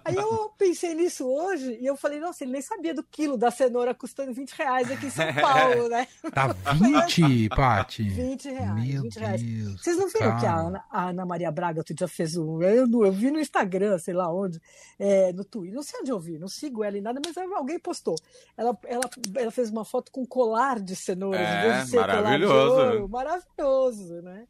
aí 0.05 0.15
eu 0.15 0.51
pensei 0.59 0.86
nisso 0.95 1.27
hoje 1.27 1.79
e 1.81 1.87
eu 1.87 1.97
falei, 1.97 2.21
nossa, 2.21 2.45
ele 2.45 2.53
nem 2.53 2.63
sabia 2.63 2.95
do 2.95 3.03
quilo 3.03 3.37
da 3.37 3.51
cenoura 3.51 3.95
custando 3.95 4.33
20 4.33 4.51
reais 4.53 4.91
aqui 4.91 5.07
em 5.07 5.11
São 5.11 5.27
Paulo, 5.35 5.89
né? 5.89 6.07
Tá 6.33 6.49
20, 6.75 7.49
Paty? 7.51 8.09
20 8.09 8.51
reais. 8.51 8.75
Meu 8.75 9.03
20 9.03 9.19
reais. 9.19 9.43
Deus, 9.43 9.83
Vocês 9.83 9.97
não 9.97 10.09
viram 10.09 10.29
cara. 10.29 10.41
que 10.41 10.47
a 10.47 10.55
Ana, 10.57 10.85
a 10.91 11.09
Ana, 11.09 11.27
Maria 11.27 11.51
Braga 11.51 11.81
outro 11.81 11.95
dia 11.95 12.09
fez 12.09 12.37
um. 12.37 12.63
Eu, 12.63 12.87
eu 13.05 13.13
vi 13.13 13.31
no 13.31 13.39
Instagram, 13.39 13.99
sei 13.99 14.15
lá 14.15 14.33
onde, 14.33 14.61
é, 14.99 15.33
no 15.33 15.45
Twitter, 15.45 15.75
não 15.75 15.83
sei 15.83 16.01
onde 16.01 16.11
eu 16.11 16.19
vi, 16.19 16.39
não 16.39 16.49
sigo 16.49 16.85
ela 16.85 16.99
em 16.99 17.01
nada, 17.01 17.21
mas 17.25 17.37
alguém 17.55 17.79
postou. 17.79 18.17
Ela, 18.57 18.77
ela, 18.85 19.09
ela 19.35 19.51
fez 19.51 19.71
uma 19.71 19.85
foto 19.85 20.11
com 20.13 20.27
colar 20.27 20.81
de 20.81 20.95
cenouras, 20.97 21.41
é, 21.41 21.59
em 21.59 21.71
vez 21.71 21.85
de 21.85 21.91
ser 21.91 21.97
maravilhoso. 22.01 22.53
colar 22.53 22.91
de 22.91 22.97
ouro. 22.97 23.09
Maravilhoso, 23.09 24.23
né? 24.23 24.47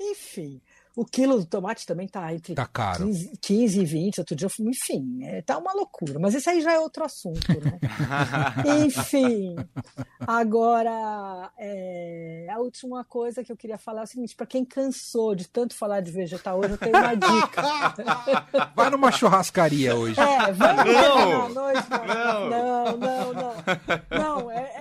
Enfim. 0.00 0.60
O 0.94 1.06
quilo 1.06 1.38
do 1.38 1.46
tomate 1.46 1.86
também 1.86 2.06
tá 2.06 2.32
entre 2.34 2.54
tá 2.54 2.66
caro. 2.66 3.06
15, 3.06 3.38
15 3.40 3.80
e 3.80 3.84
20. 3.84 4.18
Outro 4.18 4.36
dia, 4.36 4.46
eu, 4.46 4.66
enfim, 4.66 5.24
é, 5.24 5.40
tá 5.40 5.56
uma 5.56 5.72
loucura. 5.72 6.18
Mas 6.18 6.34
isso 6.34 6.50
aí 6.50 6.60
já 6.60 6.72
é 6.72 6.78
outro 6.78 7.04
assunto, 7.04 7.48
né? 7.48 7.78
enfim. 8.84 9.56
Agora, 10.26 11.50
é, 11.58 12.46
a 12.50 12.58
última 12.58 13.04
coisa 13.04 13.42
que 13.42 13.50
eu 13.50 13.56
queria 13.56 13.78
falar 13.78 14.02
é 14.02 14.04
o 14.04 14.06
seguinte: 14.06 14.36
para 14.36 14.46
quem 14.46 14.64
cansou 14.64 15.34
de 15.34 15.48
tanto 15.48 15.74
falar 15.74 16.00
de 16.00 16.10
vegetal 16.10 16.58
hoje, 16.58 16.72
eu 16.72 16.78
tenho 16.78 16.96
uma 16.96 17.14
dica. 17.14 17.62
Vai 18.76 18.90
numa 18.90 19.10
churrascaria 19.10 19.96
hoje. 19.96 20.20
É, 20.20 20.52
vamos 20.52 20.84
não. 20.84 21.48
na 21.48 21.48
noite. 21.48 21.88
Não, 21.90 22.50
não, 22.50 22.98
não. 22.98 23.32
Não, 23.32 24.42
não 24.42 24.50
é 24.50 24.71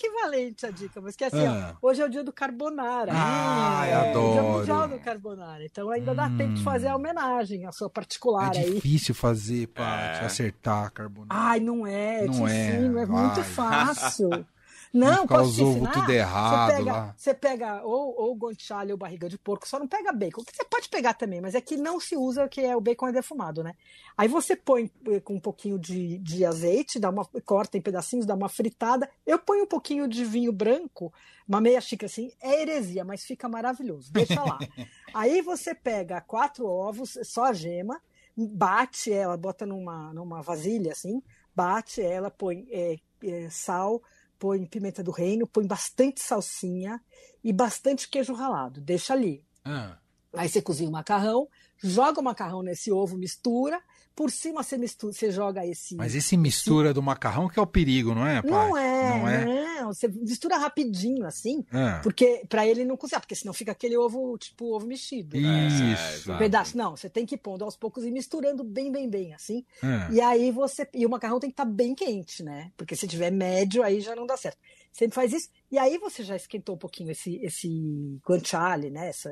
equivalente 0.00 0.66
a 0.66 0.70
dica, 0.70 1.00
mas 1.00 1.14
que 1.14 1.24
assim, 1.24 1.46
ah. 1.46 1.76
ó, 1.80 1.88
hoje 1.88 2.00
é 2.00 2.04
o 2.04 2.08
dia 2.08 2.24
do 2.24 2.32
carbonara. 2.32 3.12
Ah, 3.14 3.86
é, 3.86 3.94
adoro. 3.94 4.16
É 4.16 4.30
o 4.30 4.32
dia 4.32 4.42
mundial 4.42 4.88
do 4.88 4.98
carbonara. 4.98 5.64
Então 5.64 5.90
ainda 5.90 6.12
hum. 6.12 6.14
dá 6.14 6.30
tempo 6.30 6.54
de 6.54 6.62
fazer 6.62 6.88
a 6.88 6.92
hum. 6.92 6.98
homenagem, 6.98 7.66
a 7.66 7.72
sua 7.72 7.90
particular 7.90 8.54
é 8.56 8.60
aí. 8.60 8.70
É 8.70 8.74
difícil 8.74 9.14
fazer, 9.14 9.66
Paty, 9.68 10.22
é. 10.22 10.26
acertar 10.26 10.90
carbonara. 10.92 11.28
Ai, 11.30 11.60
não 11.60 11.86
é, 11.86 12.24
não 12.24 12.48
é, 12.48 12.68
ensino, 12.68 12.98
é 12.98 13.06
muito 13.06 13.44
fácil. 13.44 14.30
Não, 14.92 15.24
posso 15.24 15.50
os 15.50 15.60
ovos 15.60 15.88
tudo 15.90 16.10
errado 16.10 16.70
você 16.70 16.76
pega, 16.76 16.92
lá. 16.92 17.14
Você 17.16 17.34
pega 17.34 17.82
ou, 17.84 18.20
ou 18.20 18.34
guanciale 18.34 18.90
ou 18.90 18.98
barriga 18.98 19.28
de 19.28 19.38
porco, 19.38 19.68
só 19.68 19.78
não 19.78 19.86
pega 19.86 20.12
bacon. 20.12 20.42
Que 20.42 20.56
você 20.56 20.64
pode 20.64 20.88
pegar 20.88 21.14
também, 21.14 21.40
mas 21.40 21.54
é 21.54 21.60
que 21.60 21.76
não 21.76 22.00
se 22.00 22.16
usa, 22.16 22.48
que 22.48 22.60
é 22.60 22.74
o 22.74 22.80
bacon 22.80 23.08
é 23.08 23.12
defumado, 23.12 23.62
né? 23.62 23.74
Aí 24.18 24.26
você 24.26 24.56
põe 24.56 24.90
eh, 25.06 25.20
com 25.20 25.34
um 25.34 25.40
pouquinho 25.40 25.78
de, 25.78 26.18
de 26.18 26.44
azeite, 26.44 26.98
dá 26.98 27.08
uma, 27.08 27.24
corta 27.44 27.78
em 27.78 27.80
pedacinhos, 27.80 28.26
dá 28.26 28.34
uma 28.34 28.48
fritada. 28.48 29.08
Eu 29.24 29.38
ponho 29.38 29.62
um 29.62 29.68
pouquinho 29.68 30.08
de 30.08 30.24
vinho 30.24 30.52
branco, 30.52 31.12
uma 31.46 31.60
meia 31.60 31.80
xícara 31.80 32.10
assim, 32.10 32.32
é 32.40 32.62
heresia, 32.62 33.04
mas 33.04 33.24
fica 33.24 33.48
maravilhoso. 33.48 34.12
Deixa 34.12 34.42
lá. 34.42 34.58
Aí 35.14 35.40
você 35.40 35.72
pega 35.72 36.20
quatro 36.20 36.66
ovos, 36.66 37.16
só 37.22 37.44
a 37.44 37.52
gema, 37.52 38.00
bate 38.36 39.12
ela, 39.12 39.36
bota 39.36 39.64
numa, 39.64 40.12
numa 40.12 40.42
vasilha 40.42 40.92
assim, 40.92 41.22
bate 41.54 42.02
ela, 42.02 42.30
põe 42.30 42.66
é, 42.70 42.96
é, 43.22 43.48
sal, 43.50 44.02
põe 44.40 44.64
pimenta 44.64 45.02
do 45.04 45.10
reino, 45.10 45.46
põe 45.46 45.66
bastante 45.66 46.20
salsinha 46.20 47.00
e 47.44 47.52
bastante 47.52 48.08
queijo 48.08 48.32
ralado. 48.32 48.80
Deixa 48.80 49.12
ali. 49.12 49.44
Ah. 49.62 49.98
Aí 50.32 50.48
você 50.48 50.62
cozinha 50.62 50.88
o 50.88 50.92
macarrão, 50.92 51.46
joga 51.76 52.20
o 52.20 52.24
macarrão 52.24 52.62
nesse 52.62 52.90
ovo, 52.90 53.18
mistura. 53.18 53.80
Por 54.20 54.30
cima 54.30 54.62
você, 54.62 54.76
mistura, 54.76 55.14
você 55.14 55.30
joga 55.30 55.66
esse. 55.66 55.96
Mas 55.96 56.14
esse 56.14 56.36
mistura 56.36 56.92
do 56.92 57.02
macarrão 57.02 57.48
que 57.48 57.58
é 57.58 57.62
o 57.62 57.66
perigo, 57.66 58.14
não 58.14 58.26
é, 58.26 58.42
pai? 58.42 58.50
Não 58.50 58.76
é, 58.76 59.18
não 59.18 59.28
é. 59.28 59.80
Não, 59.80 59.94
você 59.94 60.08
mistura 60.08 60.58
rapidinho 60.58 61.24
assim, 61.26 61.64
ah. 61.72 62.00
porque 62.02 62.42
para 62.46 62.66
ele 62.66 62.84
não 62.84 62.98
cozinhar, 62.98 63.22
porque 63.22 63.34
senão 63.34 63.54
fica 63.54 63.72
aquele 63.72 63.96
ovo, 63.96 64.36
tipo 64.36 64.76
ovo 64.76 64.86
mexido. 64.86 65.38
Isso. 65.38 66.30
É, 66.30 66.34
um 66.34 66.36
pedaço. 66.36 66.76
Não, 66.76 66.94
você 66.94 67.08
tem 67.08 67.24
que 67.24 67.36
ir 67.36 67.38
pondo 67.38 67.64
aos 67.64 67.78
poucos 67.78 68.04
e 68.04 68.10
misturando 68.10 68.62
bem, 68.62 68.92
bem, 68.92 69.08
bem, 69.08 69.32
assim. 69.32 69.64
Ah. 69.82 70.10
E 70.12 70.20
aí 70.20 70.50
você. 70.50 70.86
E 70.92 71.06
o 71.06 71.08
macarrão 71.08 71.40
tem 71.40 71.48
que 71.48 71.54
estar 71.54 71.64
tá 71.64 71.70
bem 71.70 71.94
quente, 71.94 72.42
né? 72.42 72.70
Porque 72.76 72.94
se 72.94 73.08
tiver 73.08 73.30
médio, 73.30 73.82
aí 73.82 74.02
já 74.02 74.14
não 74.14 74.26
dá 74.26 74.36
certo. 74.36 74.58
Você 74.92 75.08
faz 75.08 75.32
isso, 75.32 75.48
e 75.70 75.78
aí 75.78 75.98
você 75.98 76.22
já 76.22 76.36
esquentou 76.36 76.74
um 76.74 76.78
pouquinho 76.78 77.10
esse, 77.10 77.36
esse 77.36 78.20
guanciale, 78.26 78.90
né? 78.90 79.08
Essa, 79.08 79.30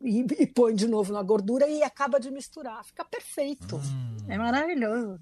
e, 0.00 0.20
e, 0.38 0.46
põe 0.46 0.74
de 0.74 0.86
novo 0.86 1.12
na 1.12 1.22
gordura 1.22 1.66
e 1.66 1.82
acaba 1.82 2.20
de 2.20 2.30
misturar. 2.30 2.84
Fica 2.84 3.04
perfeito. 3.04 3.76
Hum. 3.76 4.16
É 4.28 4.38
maravilhoso. 4.38 5.18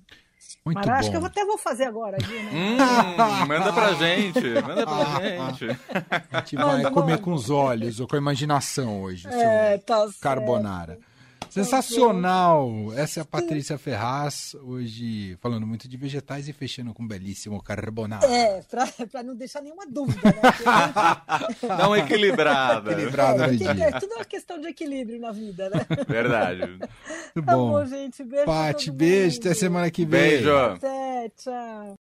Muito 0.65 0.77
Mas 0.79 0.89
acho 0.89 1.11
que 1.11 1.17
eu 1.17 1.25
até 1.25 1.45
vou 1.45 1.59
fazer 1.59 1.85
agora. 1.85 2.17
Né? 2.17 2.51
Hum, 2.53 3.47
manda 3.47 3.73
pra 3.73 3.93
gente. 3.95 4.41
Manda 4.63 4.87
pra 4.87 5.21
gente. 5.21 5.81
A 6.31 6.39
gente 6.41 6.57
vai 6.57 6.65
manda, 6.65 6.91
comer 6.91 7.13
manda. 7.13 7.23
com 7.23 7.33
os 7.33 7.51
olhos 7.51 8.01
ou 8.01 8.07
com 8.07 8.15
a 8.15 8.19
imaginação 8.19 9.03
hoje. 9.03 9.27
É, 9.29 9.79
tá 9.79 10.09
carbonara. 10.21 10.95
Certo. 10.95 11.18
Sensacional! 11.51 12.93
Essa 12.97 13.21
é 13.21 13.23
a 13.23 13.25
Patrícia 13.25 13.79
Ferraz, 13.79 14.55
hoje 14.63 15.37
falando 15.41 15.67
muito 15.67 15.89
de 15.89 15.97
vegetais 15.97 16.49
e 16.49 16.53
fechando 16.53 16.93
com 16.93 17.03
um 17.03 17.09
belíssimo 17.09 17.63
carbonara. 17.63 18.27
É, 18.27 18.63
pra, 18.63 18.87
pra 19.11 19.23
não 19.23 19.35
deixar 19.35 19.63
nenhuma 19.63 19.87
dúvida, 19.87 20.21
né? 20.23 20.41
Dá 21.67 21.89
uma 21.89 21.99
equilibrada. 21.99 22.93
Equilibrada 22.93 23.47
é, 23.47 23.89
É 23.89 24.01
tudo 24.01 24.15
uma 24.15 24.25
questão 24.25 24.61
de 24.61 24.69
equilíbrio 24.69 25.21
na 25.21 25.33
vida, 25.33 25.71
né? 25.71 25.87
Verdade. 26.07 26.67
Muito 26.67 27.47
tá 27.47 27.57
bom. 27.57 27.73
Tá 27.73 27.85
bom, 27.85 27.87
gente. 27.87 28.25
Beijo. 28.25 28.47
Pati, 28.47 28.91
beijo. 28.91 29.39
Até 29.39 29.55
semana 29.55 29.91
que 29.91 30.05
vem. 30.05 30.31
Beijo. 30.31 30.57
Até, 30.57 31.31
tchau. 31.37 31.97